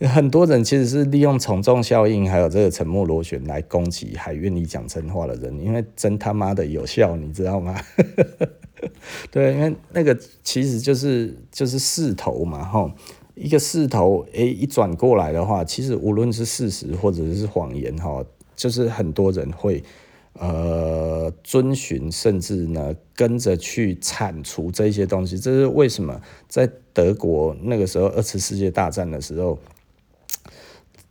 [0.00, 7.80] 很多人其实是利用从众效应，还有这个沉默螺旋来攻击还愿意讲真话的人，因为真他妈的有效，你知道吗？
[9.30, 12.92] 对，因为那个其实就是就是势头嘛，哈，
[13.36, 18.24] 一个势头，诶，一转过来的话，其实无论是事实或者是谎言，哈，
[18.56, 19.84] 就是很多人会
[20.32, 25.38] 呃遵循，甚至呢跟着去铲除这些东西。
[25.38, 26.20] 这是为什么？
[26.48, 29.58] 在德国那个时候二次世界大战的时候，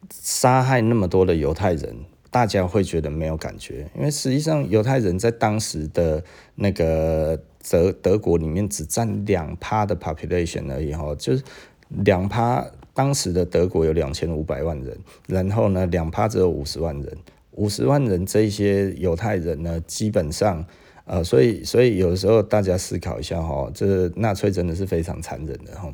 [0.10, 1.96] 杀害那么多的犹太人。
[2.32, 6.22] 大家会觉得没有感觉，因为实际上犹太人在当时的
[6.56, 11.42] 那个德德国里面只占两趴的 population 而已哈，就是
[11.90, 12.66] 两趴。
[12.94, 17.18] 当时的德国有两千五百万人，然后呢，两趴只有五十万人，
[17.52, 20.66] 五十万人这些犹太人呢，基本上，
[21.04, 25.94] 呃，所以所以有的时候大家思考一下哈，这纳粹真的是非常残忍的哈，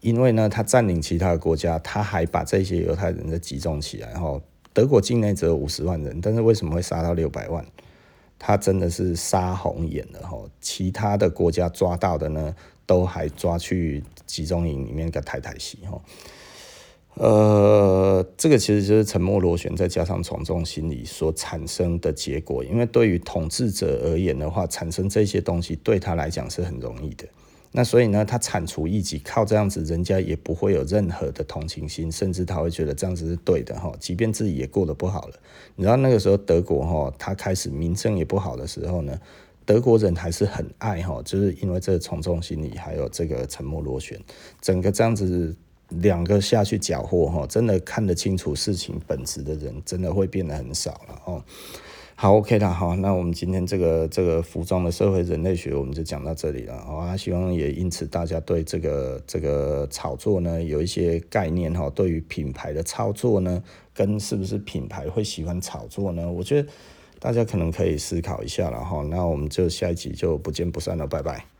[0.00, 4.40] 因为呢，他占领其他的国家，他还把这些犹太人集中起来哈，
[4.72, 7.62] 德国境内只有五十万人，但是为什么会杀到六百万？
[8.38, 12.54] 他真的是杀红眼了哈，其他的国家抓到的呢，
[12.86, 16.00] 都还抓去集中营里面给太太洗哈。
[17.14, 22.62] 呃，这个其实就是沉默螺旋，再加上从众心理所产生的结果。
[22.62, 27.26] 因为对于统治者而言的话，产生这些东西对他来讲是很容易的。
[27.72, 33.92] 那所以呢，他铲除异己，靠这样子，人家也不会有任何的同情心，甚至他会觉得这样子是对的哈。
[33.98, 35.34] 即便自己也过得不好了，
[35.74, 39.18] 你知道那个时候德国哈，他开始民政也不好的时候呢，
[39.68, 44.18] 德国人还是很爱哈，就是因为这从众心理，还有这个沉默螺旋，
[44.62, 45.54] 整个这样子。
[46.02, 51.42] 两个下去搅和哈，真的看得清楚事情本质的人，真的会变得很少了哦。
[52.14, 56.76] 好，OK 了，好，那我们今天这个这个服装的社会人类学，我们就讲到这里了。
[56.84, 61.88] 好啊，希望也因此大家对这个这个炒作呢有一些概念哈。
[61.88, 63.62] 对于品牌的操作呢，
[63.94, 66.30] 跟是不是品牌会喜欢炒作呢？
[66.30, 66.68] 我觉得
[67.18, 69.02] 大家可能可以思考一下了哈。
[69.02, 71.57] 那我们就下一集就不见不散了，拜拜。